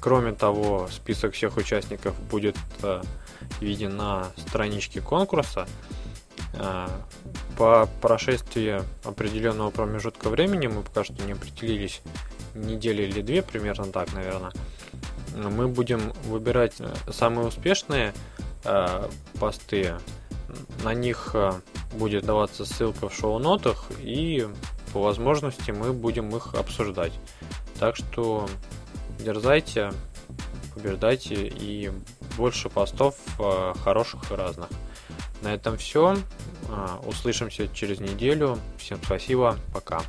кроме 0.00 0.32
того, 0.32 0.88
список 0.90 1.34
всех 1.34 1.56
участников 1.56 2.18
будет 2.30 2.56
э, 2.82 3.02
виден 3.60 3.96
на 3.96 4.28
страничке 4.36 5.00
конкурса. 5.00 5.66
А, 6.54 6.88
по 7.56 7.88
прошествии 8.00 8.82
определенного 9.04 9.70
промежутка 9.70 10.28
времени, 10.28 10.66
мы 10.66 10.82
пока 10.82 11.04
что 11.04 11.22
не 11.24 11.32
определились, 11.32 12.02
недели 12.54 13.02
или 13.02 13.20
две, 13.20 13.42
примерно 13.42 13.86
так, 13.86 14.12
наверное, 14.14 14.52
мы 15.34 15.68
будем 15.68 16.12
выбирать 16.24 16.74
э, 16.78 16.94
самые 17.10 17.48
успешные 17.48 18.14
э, 18.64 19.08
посты. 19.38 19.94
На 20.84 20.94
них 20.94 21.34
будет 21.94 22.24
даваться 22.24 22.64
ссылка 22.64 23.08
в 23.08 23.14
шоу-нотах, 23.14 23.90
и 23.98 24.46
по 24.92 25.02
возможности 25.02 25.72
мы 25.72 25.92
будем 25.92 26.34
их 26.34 26.54
обсуждать. 26.54 27.12
Так 27.78 27.96
что 27.96 28.48
дерзайте, 29.18 29.92
побеждайте 30.74 31.34
и 31.34 31.90
больше 32.36 32.68
постов 32.68 33.16
э, 33.38 33.74
хороших 33.82 34.30
и 34.30 34.34
разных. 34.34 34.68
На 35.42 35.54
этом 35.54 35.76
все. 35.76 36.16
Э, 36.68 36.98
услышимся 37.06 37.68
через 37.68 38.00
неделю. 38.00 38.58
Всем 38.78 38.98
спасибо. 39.02 39.58
Пока. 39.72 40.02